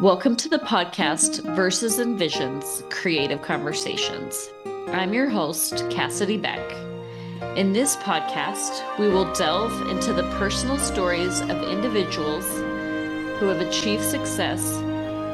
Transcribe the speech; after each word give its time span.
Welcome 0.00 0.34
to 0.36 0.48
the 0.48 0.60
podcast 0.60 1.44
Verses 1.54 1.98
and 1.98 2.18
Visions 2.18 2.82
Creative 2.88 3.42
Conversations. 3.42 4.48
I'm 4.86 5.12
your 5.12 5.28
host, 5.28 5.84
Cassidy 5.90 6.38
Beck. 6.38 6.72
In 7.54 7.74
this 7.74 7.96
podcast, 7.96 8.98
we 8.98 9.08
will 9.08 9.30
delve 9.34 9.90
into 9.90 10.14
the 10.14 10.22
personal 10.38 10.78
stories 10.78 11.42
of 11.42 11.50
individuals 11.50 12.46
who 13.38 13.48
have 13.48 13.60
achieved 13.60 14.02
success, 14.02 14.78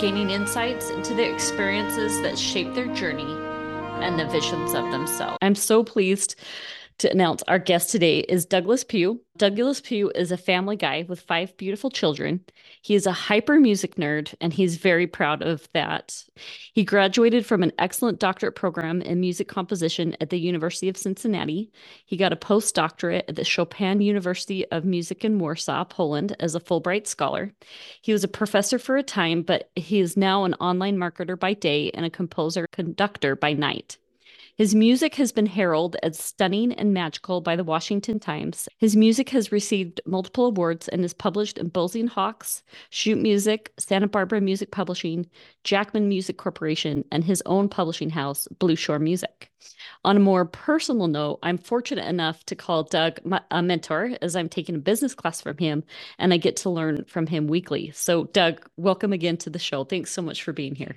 gaining 0.00 0.30
insights 0.30 0.90
into 0.90 1.14
the 1.14 1.32
experiences 1.32 2.20
that 2.22 2.36
shape 2.36 2.74
their 2.74 2.92
journey 2.92 3.32
and 4.04 4.18
the 4.18 4.26
visions 4.26 4.74
of 4.74 4.90
themselves. 4.90 5.38
I'm 5.42 5.54
so 5.54 5.84
pleased 5.84 6.34
to 6.98 7.08
announce 7.12 7.44
our 7.46 7.60
guest 7.60 7.90
today 7.90 8.18
is 8.18 8.44
Douglas 8.44 8.82
Pew. 8.82 9.20
Douglas 9.38 9.80
Pew 9.80 10.10
is 10.14 10.32
a 10.32 10.36
family 10.36 10.76
guy 10.76 11.04
with 11.08 11.20
five 11.20 11.56
beautiful 11.56 11.90
children. 11.90 12.40
He 12.80 12.94
is 12.94 13.06
a 13.06 13.12
hyper 13.12 13.60
music 13.60 13.96
nerd, 13.96 14.34
and 14.40 14.52
he's 14.52 14.76
very 14.76 15.06
proud 15.06 15.42
of 15.42 15.68
that. 15.72 16.24
He 16.72 16.84
graduated 16.84 17.44
from 17.44 17.62
an 17.62 17.72
excellent 17.78 18.18
doctorate 18.18 18.54
program 18.54 19.02
in 19.02 19.20
music 19.20 19.48
composition 19.48 20.16
at 20.20 20.30
the 20.30 20.38
University 20.38 20.88
of 20.88 20.96
Cincinnati. 20.96 21.70
He 22.06 22.16
got 22.16 22.32
a 22.32 22.36
postdoctorate 22.36 23.24
at 23.28 23.36
the 23.36 23.44
Chopin 23.44 24.00
University 24.00 24.66
of 24.70 24.84
Music 24.84 25.24
in 25.24 25.38
Warsaw, 25.38 25.84
Poland, 25.84 26.34
as 26.40 26.54
a 26.54 26.60
Fulbright 26.60 27.06
scholar. 27.06 27.52
He 28.00 28.12
was 28.12 28.24
a 28.24 28.28
professor 28.28 28.78
for 28.78 28.96
a 28.96 29.02
time, 29.02 29.42
but 29.42 29.70
he 29.76 30.00
is 30.00 30.16
now 30.16 30.44
an 30.44 30.54
online 30.54 30.96
marketer 30.96 31.38
by 31.38 31.54
day 31.54 31.90
and 31.92 32.06
a 32.06 32.10
composer 32.10 32.66
conductor 32.72 33.36
by 33.36 33.52
night. 33.52 33.98
His 34.56 34.74
music 34.74 35.16
has 35.16 35.32
been 35.32 35.44
heralded 35.44 36.00
as 36.02 36.18
stunning 36.18 36.72
and 36.72 36.94
magical 36.94 37.42
by 37.42 37.56
the 37.56 37.64
Washington 37.64 38.18
Times. 38.18 38.70
His 38.78 38.96
music 38.96 39.28
has 39.28 39.52
received 39.52 40.00
multiple 40.06 40.46
awards 40.46 40.88
and 40.88 41.04
is 41.04 41.12
published 41.12 41.58
in 41.58 41.70
Boesing 41.70 42.08
Hawks, 42.08 42.62
Schott 42.88 43.18
Music, 43.18 43.74
Santa 43.78 44.06
Barbara 44.06 44.40
Music 44.40 44.70
Publishing, 44.70 45.26
Jackman 45.62 46.08
Music 46.08 46.38
Corporation, 46.38 47.04
and 47.12 47.22
his 47.22 47.42
own 47.44 47.68
publishing 47.68 48.08
house, 48.08 48.48
Blue 48.58 48.76
Shore 48.76 48.98
Music. 48.98 49.50
On 50.06 50.16
a 50.16 50.20
more 50.20 50.46
personal 50.46 51.06
note, 51.06 51.38
I'm 51.42 51.58
fortunate 51.58 52.06
enough 52.06 52.42
to 52.46 52.56
call 52.56 52.84
Doug 52.84 53.20
a 53.50 53.62
mentor 53.62 54.16
as 54.22 54.34
I'm 54.34 54.48
taking 54.48 54.76
a 54.76 54.78
business 54.78 55.14
class 55.14 55.42
from 55.42 55.58
him 55.58 55.84
and 56.18 56.32
I 56.32 56.38
get 56.38 56.56
to 56.58 56.70
learn 56.70 57.04
from 57.04 57.26
him 57.26 57.46
weekly. 57.46 57.90
So, 57.90 58.24
Doug, 58.24 58.66
welcome 58.78 59.12
again 59.12 59.36
to 59.38 59.50
the 59.50 59.58
show. 59.58 59.84
Thanks 59.84 60.12
so 60.12 60.22
much 60.22 60.42
for 60.42 60.54
being 60.54 60.76
here. 60.76 60.96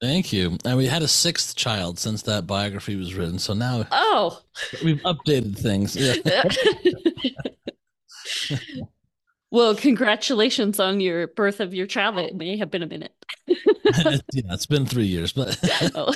Thank 0.00 0.32
you. 0.32 0.58
And 0.64 0.76
we 0.76 0.86
had 0.86 1.02
a 1.02 1.08
sixth 1.08 1.56
child 1.56 1.98
since 1.98 2.22
that 2.22 2.46
biography 2.46 2.96
was 2.96 3.14
written. 3.14 3.38
So 3.38 3.54
now 3.54 3.86
Oh 3.90 4.40
we've 4.82 5.00
updated 5.02 5.58
things. 5.58 5.96
Yeah. 6.04 6.44
well, 9.50 9.74
congratulations 9.74 10.80
on 10.80 11.00
your 11.00 11.28
birth 11.28 11.60
of 11.60 11.74
your 11.74 11.86
child. 11.86 12.18
It 12.18 12.34
may 12.34 12.56
have 12.56 12.70
been 12.70 12.82
a 12.82 12.86
minute. 12.86 13.12
yeah, 13.46 14.18
it's 14.32 14.66
been 14.66 14.86
three 14.86 15.06
years, 15.06 15.32
but 15.32 15.58
oh. 15.94 16.12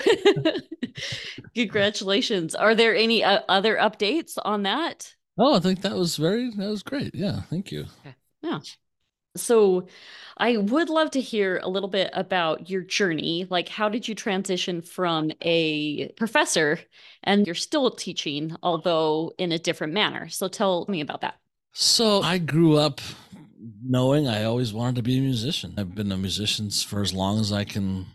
congratulations. 1.55 2.55
Are 2.55 2.75
there 2.75 2.95
any 2.95 3.23
uh, 3.23 3.41
other 3.49 3.77
updates 3.77 4.39
on 4.43 4.62
that? 4.65 5.15
Oh, 5.39 5.55
I 5.55 5.61
think 5.61 5.83
that 5.83 5.97
was 5.97 6.17
very 6.17 6.51
that 6.51 6.69
was 6.69 6.83
great. 6.83 7.15
Yeah, 7.15 7.43
thank 7.43 7.71
you. 7.71 7.87
Okay. 8.01 8.17
Yeah. 8.43 8.59
So 9.37 9.87
I 10.37 10.57
would 10.57 10.89
love 10.89 11.11
to 11.12 11.21
hear 11.21 11.61
a 11.62 11.69
little 11.69 11.89
bit 11.89 12.11
about 12.12 12.71
your 12.71 12.83
journey. 12.83 13.47
Like, 13.51 13.69
how 13.69 13.89
did 13.89 14.07
you 14.07 14.15
transition 14.15 14.83
from 14.83 15.33
a 15.43 16.09
professor 16.11 16.81
and 17.25 17.47
you're 17.47 17.55
still 17.55 17.91
teaching, 17.91 18.56
although 18.62 19.33
in 19.39 19.53
a 19.53 19.59
different 19.59 19.93
manner? 19.93 20.29
So 20.29 20.49
tell 20.49 20.87
me 20.89 21.01
about 21.01 21.21
that. 21.23 21.37
So 21.73 22.23
I 22.23 22.39
grew 22.39 22.77
up 22.77 23.01
knowing 23.84 24.29
I 24.29 24.45
always 24.45 24.73
wanted 24.73 24.97
to 24.97 25.03
be 25.03 25.19
a 25.19 25.21
musician. 25.21 25.75
I've 25.77 25.95
been 25.95 26.12
a 26.12 26.17
musician 26.17 26.71
for 26.71 27.03
as 27.03 27.12
long 27.12 27.41
as 27.41 27.53
I 27.53 27.65
can 27.65 28.06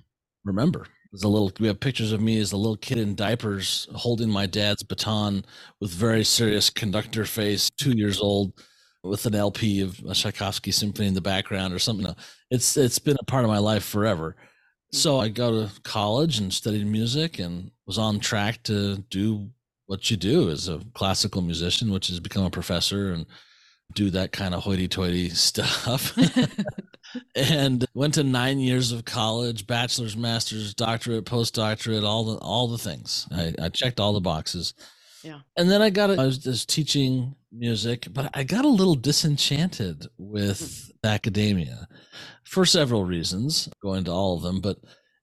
remember. 0.44 0.88
As 1.13 1.24
a 1.24 1.28
little, 1.28 1.51
we 1.59 1.68
have 1.68 1.80
pictures 1.80 2.12
of 2.12 2.22
me 2.22 2.40
as 2.40 2.53
a 2.53 2.57
little 2.57 2.75
kid 2.75 2.97
in 2.97 3.13
diapers 3.13 3.88
holding 3.94 4.30
my 4.30 4.47
dad's 4.47 4.81
baton 4.81 5.45
with 5.80 5.91
very 5.91 6.24
serious 6.24 6.72
conductor 6.72 7.25
face, 7.25 7.69
two 7.69 7.95
years 7.95 8.19
old 8.19 8.53
with 9.03 9.25
an 9.25 9.36
LP 9.36 9.81
of 9.81 10.00
a 10.08 10.14
Tchaikovsky 10.14 10.72
symphony 10.72 11.08
in 11.08 11.14
the 11.14 11.22
background 11.22 11.74
or 11.74 11.80
something. 11.80 12.14
It's 12.50 12.78
it's 12.78 13.00
been 13.00 13.18
a 13.19 13.25
part 13.25 13.44
of 13.44 13.50
my 13.50 13.58
life 13.59 13.84
forever. 13.84 14.36
So 14.91 15.14
mm-hmm. 15.14 15.25
I 15.25 15.30
go 15.30 15.52
to 15.52 15.81
college 15.81 16.40
and 16.40 16.53
studied 16.53 16.88
music 16.88 17.40
and 17.40 17.72
was 17.86 17.97
on 17.97 18.19
track 18.19 18.63
to 18.63 18.97
do 19.09 19.50
what 19.88 20.09
you 20.09 20.18
do 20.18 20.50
as 20.50 20.69
a 20.69 20.80
classical 20.94 21.42
musician, 21.42 21.92
which 21.92 22.09
is 22.09 22.19
become 22.19 22.46
a 22.46 22.50
professor 22.50 23.12
and 23.12 23.25
do 23.94 24.09
that 24.09 24.31
kind 24.31 24.56
of 24.56 24.63
hoity-toity 24.63 25.30
stuff. 25.31 26.18
and 27.36 27.86
went 27.94 28.13
to 28.13 28.24
nine 28.24 28.59
years 28.59 28.92
of 28.92 29.06
college, 29.06 29.68
bachelor's, 29.68 30.16
master's, 30.16 30.74
doctorate, 30.74 31.25
postdoctorate, 31.25 32.03
all 32.03 32.24
the 32.24 32.38
all 32.38 32.68
the 32.68 32.78
things. 32.78 33.28
I, 33.31 33.53
I 33.62 33.69
checked 33.69 34.00
all 34.00 34.13
the 34.13 34.22
boxes. 34.22 34.74
Yeah. 35.23 35.39
And 35.57 35.69
then 35.69 35.81
I 35.81 35.89
got 35.89 36.11
I 36.11 36.25
was 36.25 36.38
just 36.38 36.69
teaching 36.69 37.35
music, 37.51 38.07
but 38.11 38.29
I 38.34 38.44
got 38.44 38.66
a 38.66 38.69
little 38.69 38.95
disenchanted 38.95 40.07
with 40.17 40.91
hmm. 41.01 41.07
academia 41.07 41.88
for 42.44 42.66
several 42.66 43.06
reasons, 43.06 43.69
going 43.81 44.00
into 44.00 44.12
all 44.12 44.35
of 44.35 44.44
them, 44.44 44.59
but 44.62 44.78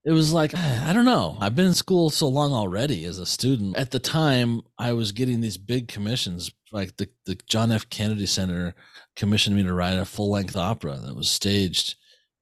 it 0.05 0.13
was 0.13 0.33
like 0.33 0.55
I 0.57 0.93
don't 0.93 1.05
know. 1.05 1.37
I've 1.41 1.55
been 1.55 1.67
in 1.67 1.75
school 1.75 2.11
so 2.11 2.29
long 2.29 2.53
already 2.53 3.05
as 3.05 3.19
a 3.19 3.27
student. 3.27 3.77
At 3.77 3.91
the 3.91 3.99
time, 3.99 4.63
I 4.79 4.93
was 4.93 5.13
getting 5.13 5.41
these 5.41 5.59
big 5.59 5.89
commissions, 5.89 6.51
like 6.73 6.97
the 6.97 7.09
the 7.27 7.37
John 7.49 7.71
F. 7.71 7.89
Kennedy 7.91 8.27
Center 8.27 8.75
commissioned 9.17 9.57
me 9.57 9.63
to 9.65 9.75
write 9.75 9.99
a 9.99 10.05
full 10.05 10.31
length 10.31 10.57
opera 10.57 10.97
that 11.05 11.17
was 11.17 11.31
staged 11.31 11.97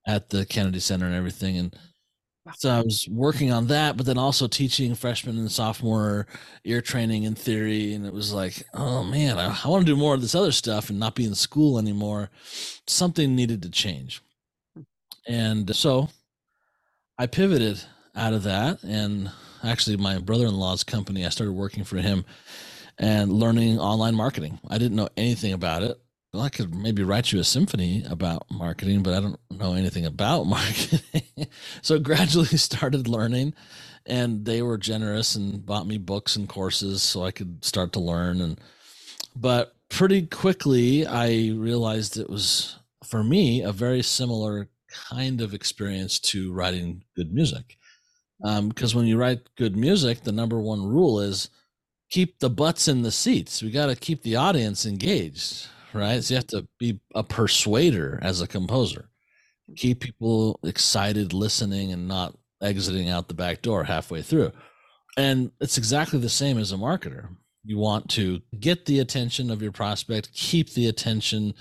at 0.06 0.30
the 0.30 0.46
Kennedy 0.46 0.80
Center 0.80 1.06
and 1.06 1.14
everything, 1.14 1.56
and 1.56 1.76
so 2.56 2.70
I 2.70 2.80
was 2.80 3.08
working 3.10 3.52
on 3.52 3.66
that, 3.68 3.96
but 3.96 4.06
then 4.06 4.18
also 4.18 4.46
teaching 4.46 4.94
freshman 4.94 5.38
and 5.38 5.50
sophomore 5.50 6.26
ear 6.64 6.80
training 6.80 7.26
and 7.26 7.36
theory. 7.38 7.94
And 7.94 8.06
it 8.06 8.12
was 8.12 8.32
like, 8.32 8.62
oh 8.74 9.04
man, 9.04 9.38
I, 9.38 9.58
I 9.64 9.68
want 9.68 9.86
to 9.86 9.92
do 9.92 9.96
more 9.96 10.14
of 10.14 10.20
this 10.20 10.34
other 10.34 10.52
stuff 10.52 10.90
and 10.90 10.98
not 10.98 11.14
be 11.14 11.24
in 11.24 11.34
school 11.34 11.78
anymore. 11.78 12.30
Something 12.86 13.34
needed 13.34 13.62
to 13.62 13.70
change. 13.70 14.22
And 15.26 15.74
so 15.74 16.08
I 17.18 17.26
pivoted 17.26 17.82
out 18.14 18.32
of 18.32 18.44
that. 18.44 18.82
And 18.82 19.30
actually, 19.62 19.96
my 19.96 20.18
brother 20.18 20.46
in 20.46 20.56
law's 20.56 20.84
company, 20.84 21.26
I 21.26 21.30
started 21.30 21.52
working 21.52 21.84
for 21.84 21.98
him 21.98 22.24
and 22.98 23.32
learning 23.32 23.78
online 23.78 24.14
marketing. 24.14 24.58
I 24.68 24.78
didn't 24.78 24.96
know 24.96 25.08
anything 25.16 25.52
about 25.52 25.82
it 25.82 26.00
well, 26.32 26.42
I 26.42 26.50
could 26.50 26.74
maybe 26.74 27.02
write 27.02 27.32
you 27.32 27.40
a 27.40 27.44
symphony 27.44 28.04
about 28.08 28.50
marketing, 28.50 29.02
but 29.02 29.14
I 29.14 29.20
don't 29.20 29.40
know 29.50 29.74
anything 29.74 30.04
about 30.04 30.44
marketing. 30.46 31.46
so 31.82 31.98
gradually 31.98 32.46
started 32.58 33.08
learning 33.08 33.54
and 34.04 34.44
they 34.44 34.62
were 34.62 34.78
generous 34.78 35.34
and 35.34 35.64
bought 35.64 35.86
me 35.86 35.98
books 35.98 36.36
and 36.36 36.48
courses 36.48 37.02
so 37.02 37.24
I 37.24 37.30
could 37.30 37.64
start 37.64 37.92
to 37.92 38.00
learn 38.00 38.40
and 38.40 38.60
but 39.36 39.74
pretty 39.88 40.26
quickly 40.26 41.06
I 41.06 41.50
realized 41.54 42.16
it 42.16 42.28
was 42.28 42.78
for 43.04 43.22
me 43.22 43.62
a 43.62 43.72
very 43.72 44.02
similar 44.02 44.68
kind 45.10 45.40
of 45.40 45.54
experience 45.54 46.18
to 46.18 46.52
writing 46.52 47.04
good 47.14 47.32
music. 47.32 47.76
because 48.40 48.94
um, 48.94 48.98
when 48.98 49.06
you 49.06 49.16
write 49.16 49.54
good 49.56 49.76
music, 49.76 50.22
the 50.24 50.32
number 50.32 50.60
one 50.60 50.86
rule 50.86 51.20
is 51.20 51.50
keep 52.10 52.38
the 52.38 52.50
butts 52.50 52.88
in 52.88 53.02
the 53.02 53.12
seats. 53.12 53.62
We 53.62 53.70
got 53.70 53.86
to 53.86 53.96
keep 53.96 54.22
the 54.22 54.36
audience 54.36 54.86
engaged 54.86 55.68
right? 55.92 56.22
So 56.22 56.34
you 56.34 56.36
have 56.36 56.46
to 56.48 56.68
be 56.78 57.00
a 57.14 57.22
persuader 57.22 58.18
as 58.22 58.40
a 58.40 58.46
composer, 58.46 59.08
keep 59.76 60.00
people 60.00 60.60
excited, 60.62 61.32
listening, 61.32 61.92
and 61.92 62.08
not 62.08 62.36
exiting 62.62 63.08
out 63.08 63.28
the 63.28 63.34
back 63.34 63.62
door 63.62 63.84
halfway 63.84 64.22
through. 64.22 64.52
And 65.16 65.50
it's 65.60 65.78
exactly 65.78 66.18
the 66.18 66.28
same 66.28 66.58
as 66.58 66.72
a 66.72 66.76
marketer. 66.76 67.28
You 67.64 67.78
want 67.78 68.08
to 68.10 68.40
get 68.58 68.86
the 68.86 69.00
attention 69.00 69.50
of 69.50 69.62
your 69.62 69.72
prospect, 69.72 70.32
keep 70.32 70.72
the 70.72 70.86
attention, 70.86 71.54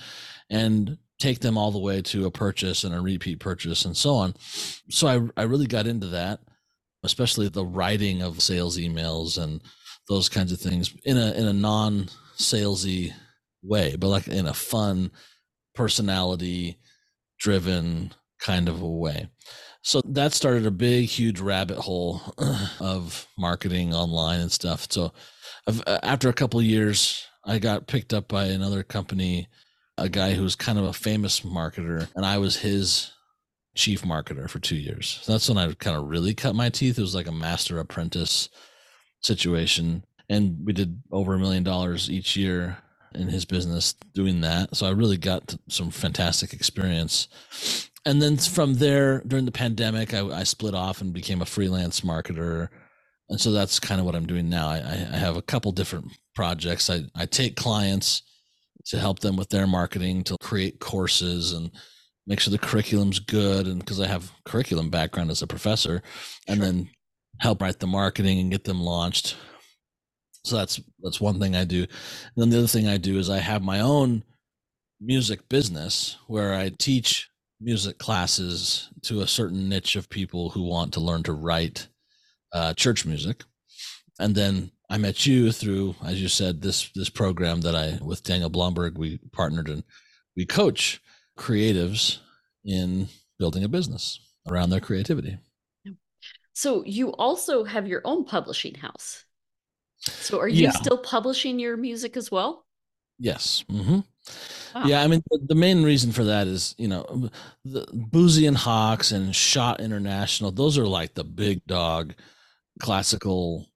and 0.50 0.98
take 1.20 1.40
them 1.40 1.58
all 1.58 1.72
the 1.72 1.80
way 1.80 2.02
to 2.02 2.26
a 2.26 2.32
purchase 2.32 2.84
and 2.84 2.94
a 2.94 3.02
repeat 3.02 3.40
purchase 3.40 3.86
and 3.86 3.98
so 3.98 4.16
on. 4.16 4.36
So 4.90 5.08
I, 5.08 5.42
I 5.42 5.44
really 5.46 5.68
got 5.68 5.88
into 5.88 6.08
that, 6.08 6.40
especially 7.04 7.50
the 7.50 7.66
writing 7.66 8.22
of 8.22 8.42
sales 8.42 8.78
emails 8.78 9.42
and 9.42 9.62
those 10.08 10.30
kinds 10.30 10.52
of 10.52 10.60
things 10.60 10.94
in 11.04 11.18
a 11.18 11.32
in 11.34 11.48
a 11.48 11.54
non 11.54 12.08
salesy 12.38 13.14
way, 13.64 13.96
but 13.96 14.08
like 14.08 14.28
in 14.28 14.46
a 14.46 14.54
fun, 14.54 15.12
personality 15.76 16.80
driven 17.40 18.14
kind 18.40 18.68
of 18.68 18.82
a 18.82 18.88
way. 18.88 19.30
So 19.82 20.02
that 20.06 20.34
started 20.34 20.66
a 20.66 20.72
big, 20.72 21.06
huge 21.06 21.40
rabbit 21.40 21.78
hole 21.78 22.22
of 22.80 23.28
marketing 23.38 23.94
online 23.94 24.42
and 24.42 24.52
stuff. 24.52 24.88
So 24.90 25.14
uh, 25.66 26.00
after 26.04 26.30
a 26.30 26.34
couple 26.34 26.62
years, 26.62 27.26
I 27.46 27.60
got 27.60 27.88
picked 27.88 28.14
up 28.14 28.28
by 28.28 28.46
another 28.46 28.84
company, 28.84 29.48
a 29.98 30.10
guy 30.10 30.34
who's 30.34 30.56
kind 30.56 30.78
of 30.78 30.86
a 30.86 30.94
famous 30.94 31.42
marketer, 31.42 32.10
and 32.16 32.26
I 32.26 32.38
was 32.38 32.58
his 32.58 33.12
chief 33.76 34.02
marketer 34.02 34.50
for 34.50 34.60
two 34.60 34.76
years. 34.76 35.20
So 35.22 35.32
that's 35.32 35.48
when 35.48 35.58
I 35.58 35.72
kind 35.74 35.96
of 35.96 36.10
really 36.10 36.34
cut 36.34 36.56
my 36.56 36.70
teeth. 36.70 36.98
It 36.98 37.02
was 37.02 37.16
like 37.16 37.28
a 37.28 37.32
master 37.32 37.80
apprentice 37.80 38.50
situation. 39.22 40.04
And 40.30 40.58
we 40.66 40.74
did 40.74 41.02
over 41.12 41.36
a 41.36 41.40
million 41.40 41.64
dollars 41.64 42.10
each 42.10 42.36
year 42.36 42.78
in 43.14 43.28
his 43.28 43.46
business 43.46 43.94
doing 44.14 44.42
that. 44.42 44.76
So 44.76 44.88
I 44.88 44.92
really 44.92 45.18
got 45.18 45.56
some 45.70 45.90
fantastic 45.92 46.54
experience. 46.54 47.28
and 48.06 48.22
then 48.22 48.38
from 48.38 48.76
there, 48.76 49.22
during 49.28 49.46
the 49.46 49.52
pandemic, 49.52 50.14
I, 50.14 50.26
I 50.28 50.44
split 50.44 50.74
off 50.74 51.02
and 51.02 51.14
became 51.14 51.42
a 51.42 51.46
freelance 51.46 52.02
marketer. 52.02 52.70
And 53.30 53.40
so 53.40 53.52
that's 53.52 53.80
kind 53.80 54.00
of 54.00 54.06
what 54.06 54.16
I'm 54.16 54.26
doing 54.26 54.50
now. 54.50 54.70
I, 54.70 54.78
I 54.78 55.18
have 55.18 55.36
a 55.36 55.42
couple 55.42 55.72
different 55.72 56.12
projects. 56.34 56.90
I, 56.90 57.04
I 57.16 57.26
take 57.26 57.56
clients 57.56 58.22
to 58.86 59.00
help 59.00 59.20
them 59.20 59.36
with 59.36 59.50
their 59.50 59.68
marketing, 59.68 60.24
to 60.24 60.38
create 60.42 60.80
courses 60.80 61.52
and 61.52 61.72
make 62.26 62.40
sure 62.40 62.52
the 62.52 62.58
curriculum's 62.58 63.20
good. 63.20 63.68
And 63.68 63.80
because 63.80 64.00
I 64.00 64.08
have 64.08 64.32
curriculum 64.46 64.90
background 64.90 65.30
as 65.30 65.42
a 65.42 65.48
professor, 65.48 66.02
and 66.48 66.62
then 66.62 66.90
help 67.40 67.62
write 67.62 67.80
the 67.80 67.88
marketing 67.88 68.40
and 68.40 68.52
get 68.52 68.64
them 68.64 68.82
launched. 68.82 69.36
So 70.48 70.58
that's 70.58 70.80
that's 71.02 71.22
one 71.22 71.40
thing 71.40 71.56
I 71.56 71.66
do. 71.66 71.82
And 71.82 71.90
then 72.36 72.50
the 72.50 72.60
other 72.60 72.68
thing 72.68 72.88
I 72.88 72.98
do 72.98 73.20
is 73.20 73.30
I 73.30 73.40
have 73.40 73.62
my 73.62 73.82
own 73.82 74.24
music 75.00 75.48
business 75.50 76.18
where 76.28 76.54
I 76.54 76.70
teach 76.70 77.30
music 77.60 77.98
classes 77.98 78.90
to 79.04 79.22
a 79.22 79.28
certain 79.28 79.68
niche 79.68 79.96
of 79.96 80.10
people 80.10 80.50
who 80.50 80.64
want 80.64 80.94
to 80.94 81.00
learn 81.00 81.24
to 81.24 81.34
write 81.34 81.88
uh, 82.54 82.74
church 82.74 83.06
music. 83.06 83.44
And 84.20 84.36
then 84.36 84.72
I 84.90 84.98
met 84.98 85.26
you 85.26 85.52
through, 85.52 85.96
as 86.06 86.22
you 86.22 86.28
said, 86.28 86.62
this 86.62 86.90
this 86.96 87.10
program 87.10 87.62
that 87.62 87.76
I 87.76 88.00
with 88.02 88.24
Daniel 88.24 88.50
Blomberg 88.50 88.98
we 88.98 89.20
partnered 89.32 89.70
and 89.70 89.84
we 90.36 90.46
coach 90.46 91.02
creatives 91.38 92.20
in 92.64 93.08
building 93.38 93.64
a 93.64 93.70
business 93.70 94.20
around 94.50 94.70
their 94.70 94.80
creativity. 94.80 95.38
So 96.54 96.84
you 96.86 97.14
also 97.14 97.64
have 97.64 97.88
your 97.88 98.02
own 98.04 98.26
publishing 98.26 98.74
house. 98.74 99.26
So 100.00 100.40
are 100.40 100.48
you 100.48 100.66
yeah. 100.66 100.72
still 100.72 100.98
publishing 100.98 101.60
your 101.60 101.78
music 101.78 102.18
as 102.18 102.32
well? 102.32 102.66
Yes. 103.20 103.64
Mm-hmm. 103.72 104.00
Wow. 104.76 104.86
Yeah, 104.86 105.02
I 105.02 105.08
mean 105.08 105.24
the, 105.30 105.40
the, 105.48 105.56
main 105.56 105.84
reason 105.84 106.12
for 106.12 106.26
that 106.26 106.48
is 106.48 106.76
you 106.78 106.88
know 106.88 107.30
the 107.64 107.86
Boosey 107.88 108.48
and 108.48 108.58
Hawkes 108.58 109.12
and 109.12 109.36
Schott 109.36 109.80
International. 109.80 110.52
Those 110.52 110.78
are 110.78 110.86
like 110.86 111.14
the 111.14 111.24
big 111.24 111.66
dog 111.66 112.14
classical 112.80 113.68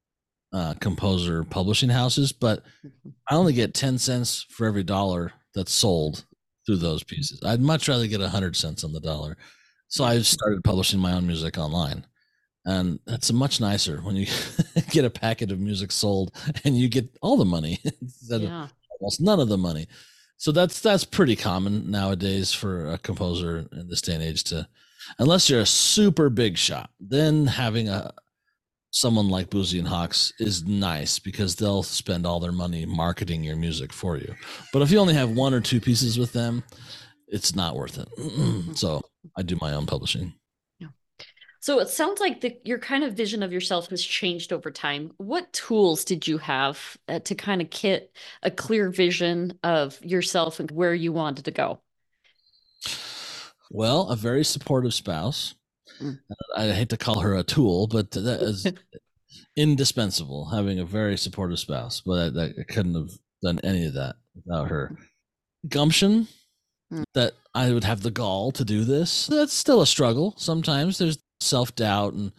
uh, 0.53 0.75
composer 0.79 1.43
publishing 1.43 1.89
houses, 1.89 2.31
but 2.31 2.63
mm-hmm. 2.85 3.09
I 3.29 3.35
only 3.35 3.53
get 3.53 3.73
ten 3.73 3.97
cents 3.97 4.45
for 4.49 4.67
every 4.67 4.83
dollar 4.83 5.31
that's 5.55 5.73
sold 5.73 6.25
through 6.65 6.77
those 6.77 7.03
pieces. 7.03 7.41
I'd 7.43 7.61
much 7.61 7.87
rather 7.87 8.07
get 8.07 8.21
a 8.21 8.29
hundred 8.29 8.55
cents 8.55 8.83
on 8.83 8.93
the 8.93 8.99
dollar. 8.99 9.37
So 9.87 10.03
I 10.03 10.19
started 10.19 10.63
publishing 10.63 10.99
my 10.99 11.13
own 11.13 11.25
music 11.25 11.57
online. 11.57 12.05
And 12.65 12.99
that's 13.05 13.31
much 13.31 13.59
nicer 13.59 14.01
when 14.01 14.15
you 14.15 14.27
get 14.91 15.05
a 15.05 15.09
packet 15.09 15.51
of 15.51 15.59
music 15.59 15.91
sold 15.91 16.35
and 16.63 16.77
you 16.77 16.89
get 16.89 17.09
all 17.21 17.37
the 17.37 17.45
money 17.45 17.79
instead 18.01 18.41
yeah. 18.41 18.65
of 18.65 18.73
almost 18.99 19.21
none 19.21 19.39
of 19.39 19.49
the 19.49 19.57
money. 19.57 19.87
So 20.37 20.51
that's 20.51 20.79
that's 20.79 21.05
pretty 21.05 21.35
common 21.35 21.89
nowadays 21.91 22.51
for 22.51 22.91
a 22.91 22.97
composer 22.97 23.67
in 23.71 23.87
this 23.87 24.01
day 24.01 24.15
and 24.15 24.23
age 24.23 24.43
to 24.45 24.67
unless 25.19 25.49
you're 25.49 25.61
a 25.61 25.65
super 25.67 26.29
big 26.29 26.57
shot 26.57 26.89
then 26.99 27.45
having 27.45 27.89
a 27.89 28.11
someone 28.89 29.29
like 29.29 29.51
Boosey 29.51 29.77
and 29.77 29.87
Hawkes 29.87 30.33
is 30.39 30.65
nice 30.65 31.19
because 31.19 31.55
they'll 31.55 31.83
spend 31.83 32.25
all 32.25 32.39
their 32.39 32.51
money 32.51 32.85
marketing 32.85 33.43
your 33.43 33.55
music 33.55 33.93
for 33.93 34.17
you. 34.17 34.35
But 34.73 34.81
if 34.81 34.91
you 34.91 34.99
only 34.99 35.13
have 35.13 35.29
one 35.29 35.53
or 35.53 35.61
two 35.61 35.79
pieces 35.79 36.19
with 36.19 36.33
them 36.33 36.63
it's 37.31 37.55
not 37.55 37.75
worth 37.75 37.97
it. 37.97 38.09
So 38.75 39.01
i 39.37 39.43
do 39.43 39.57
my 39.61 39.73
own 39.73 39.85
publishing 39.85 40.33
so 41.61 41.79
it 41.79 41.89
sounds 41.89 42.19
like 42.19 42.41
the, 42.41 42.57
your 42.63 42.79
kind 42.79 43.03
of 43.03 43.13
vision 43.13 43.43
of 43.43 43.53
yourself 43.53 43.89
has 43.91 44.03
changed 44.03 44.51
over 44.51 44.71
time. 44.71 45.11
What 45.17 45.53
tools 45.53 46.03
did 46.03 46.27
you 46.27 46.39
have 46.39 46.97
uh, 47.07 47.19
to 47.19 47.35
kind 47.35 47.61
of 47.61 47.69
get 47.69 48.11
a 48.41 48.49
clear 48.49 48.89
vision 48.89 49.59
of 49.63 50.03
yourself 50.03 50.59
and 50.59 50.71
where 50.71 50.95
you 50.95 51.13
wanted 51.13 51.45
to 51.45 51.51
go? 51.51 51.79
Well, 53.69 54.09
a 54.09 54.15
very 54.15 54.43
supportive 54.43 54.95
spouse. 54.95 55.53
Mm. 56.01 56.17
I 56.57 56.69
hate 56.69 56.89
to 56.89 56.97
call 56.97 57.19
her 57.19 57.35
a 57.35 57.43
tool, 57.43 57.85
but 57.85 58.09
that 58.09 58.41
is 58.41 58.65
indispensable. 59.55 60.49
Having 60.49 60.79
a 60.79 60.85
very 60.85 61.15
supportive 61.15 61.59
spouse, 61.59 62.01
but 62.03 62.35
I, 62.35 62.45
I 62.45 62.63
couldn't 62.69 62.95
have 62.95 63.11
done 63.43 63.59
any 63.63 63.85
of 63.85 63.93
that 63.93 64.15
without 64.35 64.69
her. 64.69 64.97
Gumption, 65.69 66.27
mm. 66.91 67.03
that 67.13 67.33
I 67.53 67.71
would 67.71 67.83
have 67.83 68.01
the 68.01 68.09
gall 68.09 68.51
to 68.53 68.65
do 68.65 68.83
this. 68.83 69.27
That's 69.27 69.53
still 69.53 69.81
a 69.81 69.87
struggle. 69.87 70.33
Sometimes 70.37 70.97
there's 70.97 71.19
self 71.41 71.75
doubt 71.75 72.13
and 72.13 72.31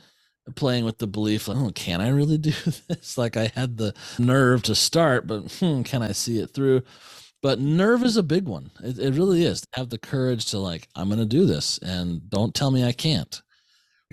playing 0.57 0.85
with 0.85 0.99
the 0.99 1.07
belief 1.07 1.49
like, 1.49 1.57
oh, 1.57 1.71
can 1.75 2.01
I 2.01 2.09
really 2.09 2.39
do 2.39 2.51
this? 2.89 3.17
Like 3.17 3.37
I 3.37 3.53
had 3.55 3.77
the 3.77 3.95
nerve 4.19 4.63
to 4.65 4.75
start, 4.75 5.27
but 5.27 5.53
hmm, 5.53 5.83
can 5.83 6.03
I 6.03 6.13
see 6.13 6.39
it 6.39 6.51
through? 6.51 6.83
But 7.43 7.59
nerve 7.59 8.05
is 8.05 8.17
a 8.17 8.23
big 8.23 8.47
one. 8.47 8.71
It, 8.83 8.99
it 8.99 9.15
really 9.15 9.45
is. 9.45 9.65
Have 9.75 9.91
the 9.91 9.99
courage 9.99 10.47
to 10.47 10.59
like, 10.59 10.89
I'm 10.95 11.09
going 11.09 11.19
to 11.19 11.27
do 11.27 11.45
this, 11.45 11.79
and 11.79 12.29
don't 12.31 12.55
tell 12.55 12.71
me 12.71 12.85
I 12.85 12.93
can't. 12.93 13.43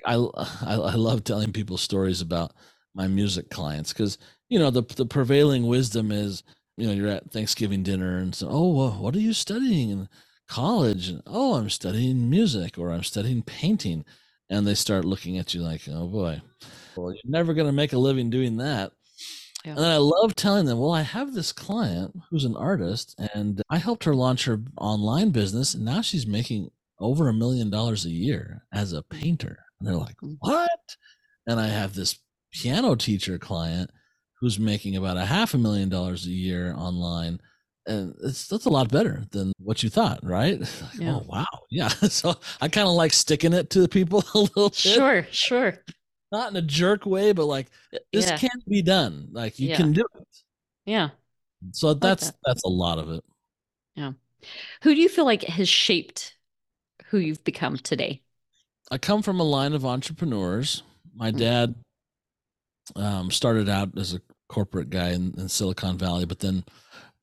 I, 0.05 0.15
I, 0.15 0.75
I 0.75 0.95
love 0.95 1.23
telling 1.23 1.51
people 1.51 1.77
stories 1.77 2.21
about 2.21 2.53
my 2.95 3.07
music 3.07 3.49
clients 3.49 3.93
because 3.93 4.17
you 4.49 4.57
know 4.57 4.71
the 4.71 4.81
the 4.95 5.05
prevailing 5.05 5.67
wisdom 5.67 6.11
is 6.11 6.43
you 6.77 6.87
know 6.87 6.93
you're 6.93 7.07
at 7.09 7.31
Thanksgiving 7.31 7.83
dinner 7.83 8.17
and 8.17 8.33
so 8.33 8.47
oh 8.49 8.69
well, 8.69 8.91
what 8.91 9.15
are 9.15 9.19
you 9.19 9.33
studying 9.33 9.89
in 9.89 10.09
college? 10.47 11.09
And, 11.09 11.21
oh, 11.27 11.55
I'm 11.55 11.69
studying 11.69 12.29
music 12.29 12.77
or 12.77 12.91
I'm 12.91 13.03
studying 13.03 13.43
painting 13.43 14.05
and 14.49 14.65
they 14.65 14.73
start 14.73 15.05
looking 15.05 15.37
at 15.37 15.53
you 15.53 15.61
like, 15.61 15.81
oh 15.89 16.07
boy, 16.07 16.41
well, 16.95 17.11
you're 17.11 17.21
never 17.25 17.53
going 17.53 17.67
to 17.67 17.73
make 17.73 17.93
a 17.93 17.97
living 17.97 18.29
doing 18.29 18.57
that. 18.57 18.91
Yeah. 19.65 19.71
And 19.71 19.85
I 19.85 19.97
love 19.97 20.35
telling 20.35 20.65
them, 20.65 20.79
well, 20.79 20.93
I 20.93 21.01
have 21.01 21.33
this 21.33 21.51
client 21.51 22.15
who's 22.29 22.45
an 22.45 22.55
artist, 22.55 23.19
and 23.33 23.61
I 23.69 23.77
helped 23.77 24.05
her 24.05 24.15
launch 24.15 24.45
her 24.45 24.61
online 24.77 25.31
business, 25.31 25.73
and 25.73 25.83
now 25.83 26.01
she's 26.01 26.25
making 26.25 26.71
over 26.99 27.27
a 27.27 27.33
million 27.33 27.69
dollars 27.69 28.05
a 28.05 28.09
year 28.09 28.63
as 28.73 28.93
a 28.93 29.03
painter. 29.03 29.65
And 29.79 29.87
they're 29.87 29.97
like, 29.97 30.17
mm. 30.17 30.37
what? 30.39 30.95
And 31.45 31.59
I 31.59 31.67
have 31.67 31.93
this 31.93 32.19
piano 32.53 32.95
teacher 32.95 33.37
client 33.37 33.91
who's 34.39 34.59
making 34.59 34.95
about 34.95 35.17
a 35.17 35.25
half 35.25 35.53
a 35.53 35.57
million 35.57 35.89
dollars 35.89 36.25
a 36.25 36.31
year 36.31 36.73
online 36.75 37.39
and 37.89 38.15
it's 38.23 38.47
that's 38.47 38.65
a 38.65 38.69
lot 38.69 38.89
better 38.89 39.23
than 39.31 39.51
what 39.57 39.83
you 39.83 39.89
thought, 39.89 40.19
right? 40.23 40.59
Like, 40.81 40.99
yeah. 40.99 41.15
Oh 41.15 41.23
wow, 41.25 41.45
yeah. 41.69 41.89
So 42.09 42.35
I 42.61 42.67
kind 42.67 42.87
of 42.87 42.93
like 42.93 43.11
sticking 43.13 43.53
it 43.53 43.69
to 43.71 43.81
the 43.81 43.89
people 43.89 44.23
a 44.33 44.39
little 44.39 44.69
bit. 44.69 44.75
Sure, 44.75 45.27
sure. 45.31 45.73
Not 46.31 46.51
in 46.51 46.57
a 46.57 46.61
jerk 46.61 47.05
way, 47.05 47.31
but 47.31 47.45
like 47.45 47.67
this 48.13 48.27
yeah. 48.27 48.37
can 48.37 48.51
be 48.67 48.81
done. 48.81 49.29
Like 49.31 49.59
you 49.59 49.69
yeah. 49.69 49.77
can 49.77 49.93
do 49.93 50.05
it. 50.15 50.27
Yeah. 50.85 51.09
So 51.71 51.93
that's 51.93 52.25
like 52.25 52.33
that. 52.33 52.39
that's 52.45 52.63
a 52.63 52.69
lot 52.69 52.99
of 52.99 53.09
it. 53.09 53.23
Yeah. 53.95 54.11
Who 54.83 54.93
do 54.93 55.01
you 55.01 55.09
feel 55.09 55.25
like 55.25 55.43
has 55.43 55.67
shaped 55.67 56.35
who 57.07 57.17
you've 57.17 57.43
become 57.43 57.77
today? 57.77 58.21
I 58.91 58.97
come 58.97 59.21
from 59.21 59.39
a 59.39 59.43
line 59.43 59.73
of 59.73 59.85
entrepreneurs. 59.85 60.83
My 61.15 61.29
mm-hmm. 61.29 61.39
dad 61.39 61.75
um, 62.95 63.31
started 63.31 63.67
out 63.67 63.97
as 63.97 64.13
a 64.13 64.21
corporate 64.47 64.89
guy 64.89 65.09
in, 65.09 65.33
in 65.37 65.49
Silicon 65.49 65.97
Valley, 65.97 66.25
but 66.25 66.39
then 66.39 66.63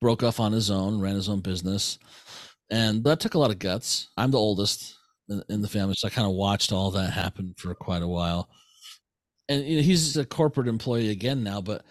broke 0.01 0.23
off 0.23 0.41
on 0.41 0.53
his 0.53 0.71
own, 0.71 1.01
ran 1.01 1.15
his 1.15 1.29
own 1.29 1.41
business, 1.41 1.99
and 2.71 3.05
that 3.05 3.21
took 3.21 3.35
a 3.35 3.39
lot 3.39 3.51
of 3.51 3.59
guts. 3.59 4.09
I'm 4.17 4.31
the 4.31 4.39
oldest 4.39 4.97
in, 5.29 5.43
in 5.49 5.63
the 5.63 5.69
family, 5.69 5.95
so 5.97 6.09
I 6.09 6.11
kind 6.11 6.27
of 6.27 6.35
watched 6.35 6.73
all 6.73 6.91
that 6.93 7.13
happen 7.13 7.55
for 7.57 7.75
quite 7.75 8.03
a 8.03 8.09
while. 8.09 8.49
And 9.49 9.65
you 9.65 9.77
know, 9.77 9.83
he's 9.83 10.17
a 10.17 10.25
corporate 10.25 10.69
employee 10.69 11.11
again 11.11 11.43
now, 11.43 11.61
but 11.61 11.85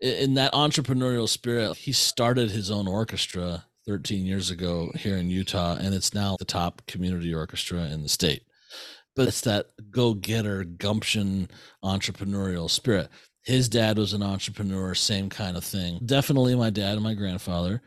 in 0.00 0.34
that 0.34 0.52
entrepreneurial 0.52 1.28
spirit, 1.28 1.76
he 1.76 1.92
started 1.92 2.50
his 2.50 2.70
own 2.70 2.88
orchestra 2.88 3.64
13 3.86 4.24
years 4.24 4.50
ago 4.50 4.90
here 4.96 5.16
in 5.16 5.30
Utah, 5.30 5.76
and 5.76 5.94
it's 5.94 6.14
now 6.14 6.36
the 6.38 6.44
top 6.44 6.82
community 6.86 7.34
orchestra 7.34 7.80
in 7.86 8.02
the 8.02 8.08
state. 8.08 8.42
But 9.16 9.28
it's 9.28 9.40
that 9.42 9.66
go 9.90 10.14
getter, 10.14 10.64
gumption, 10.64 11.48
entrepreneurial 11.84 12.70
spirit. 12.70 13.08
His 13.50 13.68
dad 13.68 13.98
was 13.98 14.12
an 14.12 14.22
entrepreneur, 14.22 14.94
same 14.94 15.28
kind 15.28 15.56
of 15.56 15.64
thing. 15.64 15.98
Definitely 16.06 16.54
my 16.54 16.70
dad 16.70 16.92
and 16.92 17.02
my 17.02 17.14
grandfather. 17.14 17.82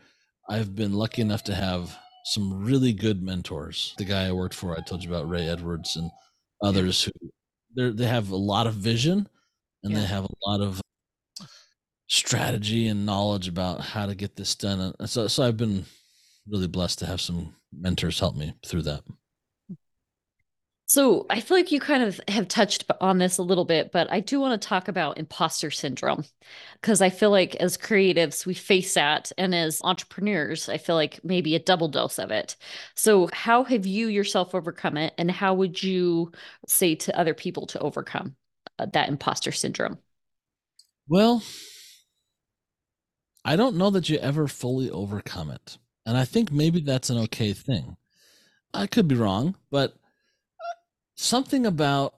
I've 0.46 0.74
been 0.74 0.92
lucky 0.92 1.22
enough 1.22 1.42
to 1.44 1.54
have 1.54 1.96
some 2.26 2.64
really 2.64 2.92
good 2.92 3.22
mentors. 3.22 3.94
The 3.96 4.04
guy 4.04 4.26
I 4.26 4.32
worked 4.32 4.54
for, 4.54 4.76
I 4.76 4.82
told 4.82 5.02
you 5.02 5.08
about 5.08 5.26
Ray 5.26 5.48
Edwards 5.48 5.96
and 5.96 6.10
others 6.62 7.08
who 7.76 7.92
they 7.92 8.06
have 8.06 8.28
a 8.28 8.36
lot 8.36 8.66
of 8.66 8.74
vision 8.74 9.26
and 9.82 9.94
yeah. 9.94 10.00
they 10.00 10.06
have 10.06 10.24
a 10.24 10.46
lot 10.46 10.60
of 10.60 10.82
strategy 12.08 12.88
and 12.88 13.06
knowledge 13.06 13.48
about 13.48 13.80
how 13.80 14.04
to 14.04 14.14
get 14.14 14.36
this 14.36 14.54
done. 14.54 14.92
And 15.00 15.08
so, 15.08 15.28
so 15.28 15.44
I've 15.44 15.56
been 15.56 15.86
really 16.46 16.68
blessed 16.68 16.98
to 16.98 17.06
have 17.06 17.22
some 17.22 17.56
mentors 17.72 18.20
help 18.20 18.36
me 18.36 18.54
through 18.66 18.82
that. 18.82 19.02
So 20.86 21.24
I 21.30 21.40
feel 21.40 21.56
like 21.56 21.72
you 21.72 21.80
kind 21.80 22.02
of 22.02 22.20
have 22.28 22.46
touched 22.46 22.84
on 23.00 23.18
this 23.18 23.38
a 23.38 23.42
little 23.42 23.64
bit, 23.64 23.90
but 23.90 24.10
I 24.12 24.20
do 24.20 24.38
want 24.38 24.60
to 24.60 24.68
talk 24.68 24.86
about 24.86 25.16
imposter 25.18 25.70
syndrome 25.70 26.24
because 26.80 27.00
I 27.00 27.08
feel 27.08 27.30
like 27.30 27.54
as 27.56 27.78
creatives, 27.78 28.44
we 28.44 28.52
face 28.52 28.92
that. 28.94 29.32
And 29.38 29.54
as 29.54 29.80
entrepreneurs, 29.82 30.68
I 30.68 30.76
feel 30.76 30.94
like 30.94 31.24
maybe 31.24 31.54
a 31.54 31.58
double 31.58 31.88
dose 31.88 32.18
of 32.18 32.30
it. 32.30 32.56
So, 32.94 33.28
how 33.32 33.64
have 33.64 33.86
you 33.86 34.08
yourself 34.08 34.54
overcome 34.54 34.98
it? 34.98 35.14
And 35.16 35.30
how 35.30 35.54
would 35.54 35.82
you 35.82 36.32
say 36.68 36.94
to 36.96 37.18
other 37.18 37.34
people 37.34 37.66
to 37.68 37.78
overcome 37.80 38.36
uh, 38.78 38.86
that 38.92 39.08
imposter 39.08 39.52
syndrome? 39.52 39.98
Well, 41.08 41.42
I 43.44 43.56
don't 43.56 43.76
know 43.76 43.90
that 43.90 44.08
you 44.08 44.18
ever 44.18 44.48
fully 44.48 44.90
overcome 44.90 45.50
it. 45.50 45.78
And 46.06 46.16
I 46.16 46.24
think 46.24 46.52
maybe 46.52 46.80
that's 46.80 47.10
an 47.10 47.18
okay 47.18 47.52
thing. 47.54 47.96
I 48.74 48.86
could 48.86 49.08
be 49.08 49.14
wrong, 49.14 49.56
but 49.70 49.96
something 51.14 51.66
about 51.66 52.14